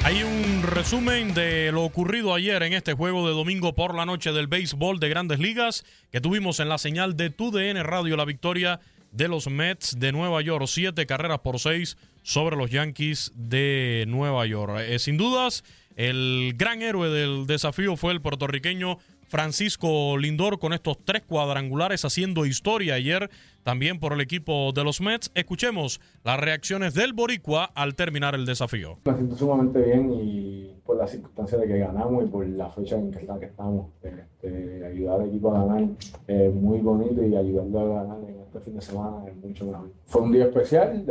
Hay 0.05 0.21
un 0.21 0.63
resumen 0.63 1.33
de 1.33 1.71
lo 1.71 1.83
ocurrido 1.83 2.33
ayer 2.33 2.61
en 2.63 2.73
este 2.73 2.91
juego 2.91 3.25
de 3.25 3.33
domingo 3.33 3.73
por 3.73 3.95
la 3.95 4.05
noche 4.05 4.33
del 4.33 4.47
béisbol 4.47 4.99
de 4.99 5.07
grandes 5.07 5.39
ligas 5.39 5.85
que 6.11 6.19
tuvimos 6.19 6.59
en 6.59 6.67
la 6.67 6.77
señal 6.77 7.15
de 7.15 7.29
TUDN 7.29 7.81
Radio 7.85 8.17
la 8.17 8.25
victoria 8.25 8.81
de 9.13 9.29
los 9.29 9.47
Mets 9.47 9.97
de 9.97 10.11
Nueva 10.11 10.41
York, 10.41 10.65
siete 10.67 11.05
carreras 11.05 11.39
por 11.39 11.57
seis 11.57 11.97
sobre 12.21 12.57
los 12.57 12.69
Yankees 12.69 13.31
de 13.33 14.03
Nueva 14.09 14.45
York. 14.45 14.81
Eh, 14.81 14.99
sin 14.99 15.15
dudas, 15.15 15.63
el 15.95 16.53
gran 16.57 16.81
héroe 16.81 17.09
del 17.09 17.47
desafío 17.47 17.95
fue 17.95 18.11
el 18.11 18.19
puertorriqueño 18.21 18.97
Francisco 19.33 20.15
Lindor 20.15 20.59
con 20.59 20.73
estos 20.73 20.99
tres 21.03 21.23
cuadrangulares 21.23 22.05
haciendo 22.05 22.45
historia 22.45 22.93
ayer 22.93 23.31
también 23.63 23.99
por 23.99 24.13
el 24.13 24.21
equipo 24.21 24.71
de 24.73 24.83
los 24.83 25.01
Mets. 25.01 25.31
Escuchemos 25.33 25.99
las 26.23 26.39
reacciones 26.39 26.93
del 26.93 27.13
Boricua 27.13 27.71
al 27.73 27.95
terminar 27.95 28.35
el 28.35 28.45
desafío. 28.45 28.99
Me 29.05 29.15
siento 29.15 29.35
sumamente 29.35 29.81
bien 29.81 30.13
y 30.13 30.75
por 30.85 30.97
las 30.97 31.09
circunstancias 31.09 31.59
de 31.61 31.67
que 31.67 31.79
ganamos 31.79 32.25
y 32.25 32.27
por 32.27 32.47
la 32.47 32.69
fecha 32.69 32.95
en 32.95 33.09
que, 33.09 33.25
estamos. 33.43 33.87
Este, 34.03 34.85
ayudar 34.85 35.21
al 35.21 35.29
equipo 35.29 35.51
a 35.51 35.65
ganar 35.65 35.89
es 36.27 36.53
muy 36.53 36.77
bonito 36.81 37.25
y 37.25 37.35
ayudarlo 37.35 37.79
a 37.79 38.03
ganar 38.03 38.19
en 38.29 38.39
este 38.39 38.59
fin 38.59 38.75
de 38.75 38.81
semana 38.81 39.27
es 39.27 39.35
mucho 39.37 39.65
mejor. 39.65 39.89
Fue 40.05 40.21
un 40.21 40.31
día 40.31 40.45
especial, 40.45 41.05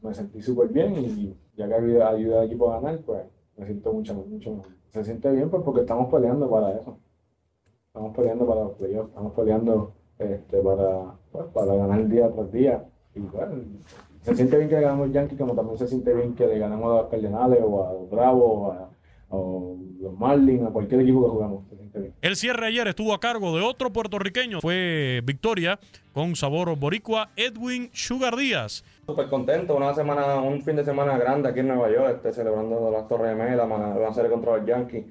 me 0.00 0.14
sentí 0.14 0.40
súper 0.40 0.68
bien 0.68 0.94
y 0.96 1.34
ya 1.56 1.66
que 1.66 1.74
ayudé 1.74 2.04
al 2.04 2.46
equipo 2.46 2.72
a 2.72 2.80
ganar, 2.80 3.00
pues 3.00 3.22
me 3.56 3.66
siento 3.66 3.92
mucho, 3.92 4.14
mucho 4.14 4.52
mejor. 4.52 4.70
Se 4.92 5.02
siente 5.02 5.28
bien 5.32 5.50
pues 5.50 5.64
porque 5.64 5.80
estamos 5.80 6.08
peleando 6.08 6.48
para 6.48 6.78
eso. 6.78 7.00
Estamos 7.94 8.16
peleando 8.16 8.46
para 8.46 8.62
los 8.62 8.72
playoffs, 8.78 9.08
estamos 9.10 9.32
peleando 9.34 9.92
este, 10.18 10.62
para, 10.62 11.12
pues, 11.30 11.44
para 11.52 11.74
ganar 11.74 12.08
día 12.08 12.32
tras 12.32 12.50
día. 12.50 12.84
Y 13.14 13.20
bueno, 13.20 13.56
se 14.22 14.34
siente 14.34 14.56
bien 14.56 14.70
que 14.70 14.76
le 14.76 14.80
ganamos 14.80 15.12
Yankees, 15.12 15.38
como 15.38 15.54
también 15.54 15.76
se 15.76 15.86
siente 15.86 16.14
bien 16.14 16.34
que 16.34 16.46
le 16.46 16.58
ganemos 16.58 16.90
a 16.90 17.02
los 17.02 17.10
Cardenales 17.10 17.58
o 17.62 17.86
a 17.86 17.92
los 17.92 18.08
Bravos 18.08 18.42
o 18.50 18.72
a, 18.72 18.88
los 20.00 20.18
Marlins, 20.18 20.66
a 20.66 20.70
cualquier 20.70 21.02
equipo 21.02 21.22
que 21.22 21.30
jugamos. 21.32 21.64
El 22.22 22.36
cierre 22.36 22.68
ayer 22.68 22.88
estuvo 22.88 23.12
a 23.12 23.20
cargo 23.20 23.54
de 23.54 23.62
otro 23.62 23.92
puertorriqueño. 23.92 24.62
Fue 24.62 25.20
victoria 25.22 25.78
con 26.14 26.34
sabor 26.34 26.74
boricua, 26.78 27.28
Edwin 27.36 27.90
Sugar 27.92 28.36
Díaz. 28.36 28.84
Súper 29.04 29.28
contento, 29.28 29.76
una 29.76 29.92
semana, 29.92 30.40
un 30.40 30.62
fin 30.62 30.76
de 30.76 30.84
semana 30.86 31.18
grande 31.18 31.50
aquí 31.50 31.60
en 31.60 31.68
Nueva 31.68 31.92
York, 31.92 32.14
este, 32.16 32.32
celebrando 32.32 32.90
las 32.90 33.06
Torres 33.06 33.36
Gemelas, 33.36 33.68
la 33.68 34.14
serie 34.14 34.30
contra 34.30 34.56
los 34.56 34.66
Yankees. 34.66 35.04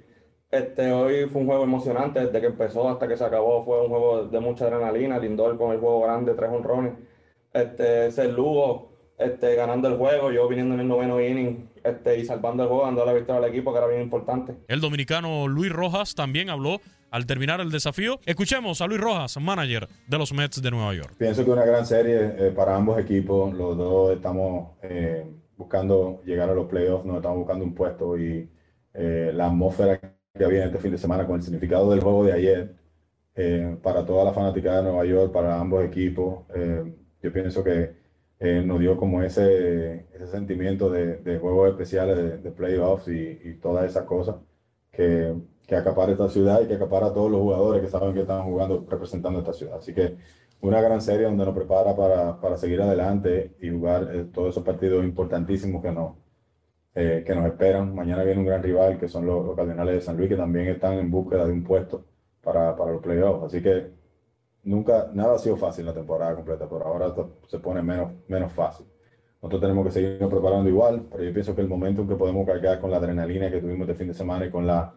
Este, 0.52 0.92
hoy 0.92 1.30
fue 1.30 1.42
un 1.42 1.48
juego 1.48 1.64
emocionante, 1.64 2.26
desde 2.26 2.42
que 2.42 2.48
empezó 2.48 2.90
hasta 2.90 3.08
que 3.08 3.16
se 3.16 3.24
acabó, 3.24 3.64
fue 3.64 3.82
un 3.82 3.88
juego 3.88 4.26
de 4.26 4.40
mucha 4.42 4.66
adrenalina, 4.66 5.18
Lindor 5.18 5.58
con 5.58 5.72
el 5.72 5.80
juego 5.80 6.02
grande, 6.02 6.34
tres 6.34 6.50
honrones, 6.50 6.94
este, 7.54 8.08
ese 8.08 8.28
Lugo 8.28 8.92
este, 9.18 9.56
ganando 9.56 9.88
el 9.88 9.98
juego, 9.98 10.32
yo 10.32 10.48
viniendo 10.50 10.74
en 10.74 10.82
el 10.82 10.88
noveno 10.88 11.22
inning 11.22 11.70
este, 11.84 12.20
y 12.20 12.26
salvando 12.26 12.64
el 12.64 12.70
juego, 12.70 12.86
dando 12.86 13.06
la 13.06 13.14
victoria 13.14 13.42
al 13.42 13.50
equipo, 13.50 13.72
que 13.72 13.78
era 13.78 13.88
bien 13.88 14.02
importante. 14.02 14.56
El 14.68 14.82
dominicano 14.82 15.48
Luis 15.48 15.72
Rojas 15.72 16.16
también 16.16 16.50
habló 16.50 16.82
al 17.12 17.26
terminar 17.26 17.62
el 17.62 17.72
desafío. 17.72 18.20
Escuchemos 18.26 18.82
a 18.82 18.88
Luis 18.88 19.00
Rojas, 19.00 19.40
manager 19.40 19.88
de 20.08 20.18
los 20.18 20.34
Mets 20.34 20.62
de 20.62 20.72
Nueva 20.72 20.94
York. 20.94 21.14
Pienso 21.18 21.46
que 21.46 21.52
una 21.52 21.66
gran 21.66 21.86
serie 21.86 22.34
eh, 22.38 22.52
para 22.54 22.76
ambos 22.76 23.00
equipos, 23.00 23.54
los 23.54 23.78
dos 23.78 24.16
estamos 24.16 24.72
eh, 24.82 25.26
buscando 25.56 26.22
llegar 26.26 26.50
a 26.50 26.54
los 26.54 26.68
playoffs, 26.68 27.06
no 27.06 27.18
estamos 27.18 27.38
buscando 27.38 27.64
un 27.64 27.74
puesto 27.74 28.18
y 28.18 28.50
eh, 28.94 29.32
la 29.34 29.48
atmósfera 29.48 30.00
que 30.38 30.46
había 30.46 30.66
este 30.66 30.80
fin 30.80 30.92
de 30.92 30.98
semana 30.98 31.26
con 31.26 31.38
el 31.38 31.44
significado 31.44 31.92
del 31.92 32.02
juego 32.02 32.26
de 32.26 32.34
ayer 32.34 32.76
eh, 33.36 33.78
para 33.82 34.06
toda 34.06 34.26
la 34.26 34.34
fanática 34.34 34.78
de 34.78 34.84
Nueva 34.84 35.06
York, 35.06 35.32
para 35.32 35.60
ambos 35.60 35.84
equipos. 35.84 36.46
Eh, 36.56 36.94
yo 37.22 37.34
pienso 37.34 37.64
que 37.64 37.96
eh, 38.40 38.64
nos 38.66 38.80
dio 38.80 38.98
como 38.98 39.22
ese, 39.24 40.08
ese 40.14 40.28
sentimiento 40.28 40.90
de, 40.90 41.18
de 41.18 41.38
juegos 41.40 41.70
especiales, 41.72 42.44
de, 42.44 42.52
playoffs 42.52 43.08
y, 43.08 43.40
y, 43.44 43.54
todas 43.62 43.90
esas 43.90 44.06
cosas 44.06 44.38
que, 44.92 45.36
que 45.68 45.76
acapara 45.76 46.12
esta 46.14 46.30
ciudad 46.30 46.62
y 46.62 46.68
que 46.68 46.76
acapara 46.76 47.08
a 47.08 47.14
todos 47.14 47.32
los 47.32 47.42
jugadores 47.42 47.82
que 47.84 47.90
saben 47.90 48.14
que 48.14 48.22
están 48.22 48.44
jugando 48.44 48.86
representando 48.90 49.40
esta 49.40 49.54
ciudad. 49.54 49.78
Así 49.78 49.94
que 49.94 50.18
una 50.62 50.82
gran 50.82 51.02
serie 51.02 51.26
donde 51.26 51.46
nos 51.46 51.56
prepara 51.56 51.96
para, 51.96 52.40
para 52.42 52.58
seguir 52.58 52.82
adelante 52.82 53.56
y 53.62 53.70
jugar 53.70 54.28
todos 54.34 54.50
esos 54.52 54.64
partidos 54.64 55.04
importantísimos 55.04 55.82
que 55.82 55.92
nos, 55.92 56.16
eh, 56.94 57.24
que 57.26 57.36
nos 57.36 57.46
esperan. 57.46 57.96
Mañana 57.96 58.24
viene 58.24 58.40
un 58.42 58.46
gran 58.46 58.64
rival 58.64 58.98
que 59.00 59.08
son 59.08 59.26
los, 59.26 59.56
Cardenales 59.56 59.96
de 59.96 60.02
San 60.02 60.18
Luis, 60.18 60.30
que 60.30 60.36
también 60.36 60.68
están 60.68 60.94
en 60.94 61.10
búsqueda 61.10 61.46
de 61.46 61.54
un 61.54 61.64
puesto 61.64 62.06
para, 62.42 62.76
para 62.76 62.92
los 62.92 63.02
playoffs. 63.02 63.46
Así 63.46 63.62
que 63.62 63.92
nunca, 64.64 65.10
nada 65.14 65.36
ha 65.36 65.40
sido 65.40 65.58
fácil 65.58 65.86
la 65.86 65.94
temporada 65.94 66.36
completa, 66.36 66.68
pero 66.70 66.86
ahora 66.86 67.14
se 67.48 67.60
pone 67.60 67.82
menos, 67.82 68.12
menos 68.28 68.52
fácil. 68.54 68.86
Nosotros 69.42 69.62
tenemos 69.62 69.86
que 69.88 69.92
seguirnos 69.92 70.30
preparando 70.30 70.70
igual, 70.70 71.08
pero 71.10 71.24
yo 71.24 71.34
pienso 71.34 71.56
que 71.56 71.62
el 71.62 71.68
momento 71.68 72.02
en 72.02 72.08
que 72.08 72.16
podemos 72.16 72.46
cargar 72.46 72.80
con 72.80 72.92
la 72.92 72.98
adrenalina 72.98 73.50
que 73.50 73.60
tuvimos 73.60 73.88
este 73.90 73.98
fin 73.98 74.08
de 74.10 74.14
semana 74.14 74.46
y 74.46 74.52
con 74.52 74.68
la 74.68 74.94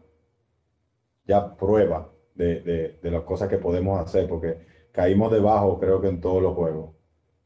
ya 1.27 1.57
prueba 1.57 2.11
de, 2.35 2.61
de, 2.61 2.99
de 3.03 3.11
las 3.11 3.23
cosas 3.23 3.49
que 3.49 3.57
podemos 3.57 3.99
hacer, 4.01 4.29
porque 4.29 4.59
caímos 4.93 5.33
debajo 5.33 5.79
creo 5.81 6.01
que 6.01 6.09
en 6.09 6.21
todos 6.21 6.43
los 6.43 6.55
juegos 6.55 6.95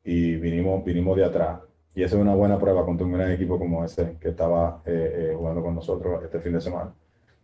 y 0.02 0.36
vinimos, 0.36 0.84
vinimos 0.84 1.16
de 1.16 1.24
atrás 1.24 1.60
y 1.98 2.04
eso 2.04 2.14
es 2.14 2.22
una 2.22 2.36
buena 2.36 2.60
prueba 2.60 2.84
contra 2.84 3.04
un 3.04 3.12
gran 3.12 3.32
equipo 3.32 3.58
como 3.58 3.84
ese 3.84 4.16
que 4.20 4.28
estaba 4.28 4.84
eh, 4.86 5.30
eh, 5.32 5.34
jugando 5.36 5.62
con 5.62 5.74
nosotros 5.74 6.22
este 6.22 6.38
fin 6.38 6.52
de 6.52 6.60
semana. 6.60 6.94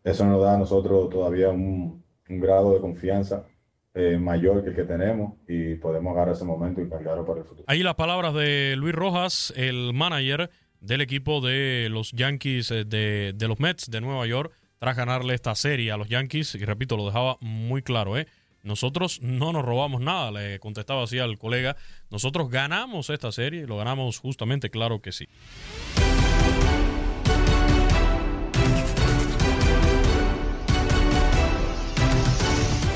Eso 0.04 0.24
nos 0.26 0.40
da 0.40 0.54
a 0.54 0.58
nosotros 0.58 1.10
todavía 1.10 1.48
un, 1.50 2.04
grado 2.28 2.72
de 2.72 2.80
confianza 2.80 3.46
eh, 3.94 4.16
mayor 4.16 4.62
que 4.62 4.70
el 4.70 4.76
que 4.76 4.84
tenemos 4.84 5.32
y 5.48 5.74
podemos 5.74 6.12
agarrar 6.12 6.36
ese 6.36 6.44
momento 6.44 6.80
y 6.80 6.88
cargarlo 6.88 7.26
para 7.26 7.40
el 7.40 7.46
futuro. 7.46 7.64
Ahí 7.66 7.82
las 7.82 7.96
palabras 7.96 8.32
de 8.32 8.76
Luis 8.76 8.94
Rojas, 8.94 9.52
el 9.56 9.92
manager 9.92 10.48
del 10.78 11.00
equipo 11.00 11.40
de 11.40 11.88
los 11.90 12.12
Yankees 12.12 12.68
de, 12.68 13.32
de 13.34 13.48
los 13.48 13.58
Mets 13.58 13.90
de 13.90 14.00
Nueva 14.00 14.24
York, 14.24 14.52
tras 14.78 14.96
ganarle 14.96 15.34
esta 15.34 15.56
serie 15.56 15.90
a 15.90 15.96
los 15.96 16.08
Yankees. 16.08 16.54
Y 16.54 16.64
repito, 16.64 16.96
lo 16.96 17.06
dejaba 17.06 17.38
muy 17.40 17.82
claro, 17.82 18.16
¿eh? 18.16 18.28
Nosotros 18.64 19.20
no 19.20 19.52
nos 19.52 19.62
robamos 19.62 20.00
nada, 20.00 20.30
le 20.30 20.58
contestaba 20.58 21.04
así 21.04 21.18
al 21.18 21.36
colega. 21.38 21.76
Nosotros 22.10 22.48
ganamos 22.50 23.10
esta 23.10 23.30
serie 23.30 23.66
lo 23.66 23.76
ganamos 23.76 24.18
justamente, 24.18 24.70
claro 24.70 25.00
que 25.00 25.12
sí. 25.12 25.28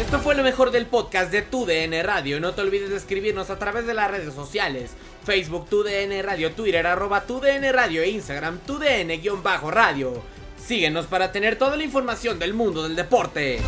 Esto 0.00 0.20
fue 0.20 0.34
lo 0.34 0.42
mejor 0.42 0.70
del 0.70 0.86
podcast 0.86 1.30
de 1.30 1.42
Tu 1.42 1.66
DN 1.66 2.02
Radio. 2.02 2.40
No 2.40 2.52
te 2.52 2.62
olvides 2.62 2.88
de 2.88 2.96
escribirnos 2.96 3.50
a 3.50 3.58
través 3.58 3.86
de 3.86 3.92
las 3.92 4.10
redes 4.10 4.32
sociales: 4.32 4.96
Facebook 5.24 5.68
Tu 5.68 5.82
DN 5.82 6.22
Radio, 6.22 6.52
Twitter 6.52 6.86
arroba 6.86 7.26
Tu 7.26 7.40
DN 7.40 7.70
Radio 7.72 8.02
e 8.02 8.08
Instagram 8.08 8.58
Tu 8.60 8.78
DN-radio. 8.78 10.22
Síguenos 10.56 11.06
para 11.06 11.30
tener 11.30 11.56
toda 11.56 11.76
la 11.76 11.84
información 11.84 12.38
del 12.38 12.54
mundo 12.54 12.82
del 12.82 12.96
deporte. 12.96 13.60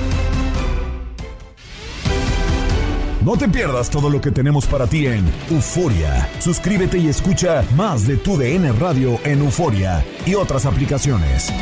No 3.23 3.37
te 3.37 3.47
pierdas 3.51 3.91
todo 3.91 4.09
lo 4.09 4.19
que 4.19 4.31
tenemos 4.31 4.67
para 4.67 4.87
ti 4.87 5.07
en 5.07 5.31
Euforia. 5.51 6.27
Suscríbete 6.39 6.97
y 6.97 7.09
escucha 7.09 7.63
más 7.77 8.07
de 8.07 8.17
tu 8.17 8.39
DN 8.39 8.73
Radio 8.73 9.19
en 9.25 9.41
Euforia 9.41 10.03
y 10.25 10.35
otras 10.35 10.65
aplicaciones. 10.65 11.53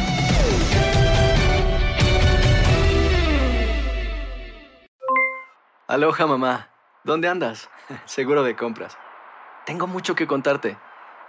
Aloha 5.88 6.26
mamá, 6.28 6.68
¿dónde 7.02 7.26
andas? 7.26 7.68
Seguro 8.04 8.44
de 8.44 8.54
compras. 8.54 8.96
Tengo 9.66 9.88
mucho 9.88 10.14
que 10.14 10.28
contarte. 10.28 10.78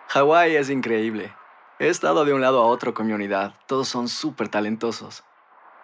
Hawái 0.10 0.58
es 0.58 0.70
increíble. 0.70 1.34
He 1.80 1.88
estado 1.88 2.24
de 2.24 2.34
un 2.34 2.42
lado 2.42 2.62
a 2.62 2.68
otro 2.68 2.94
con 2.94 3.08
mi 3.08 3.14
unidad. 3.14 3.56
Todos 3.66 3.88
son 3.88 4.08
súper 4.08 4.48
talentosos. 4.48 5.24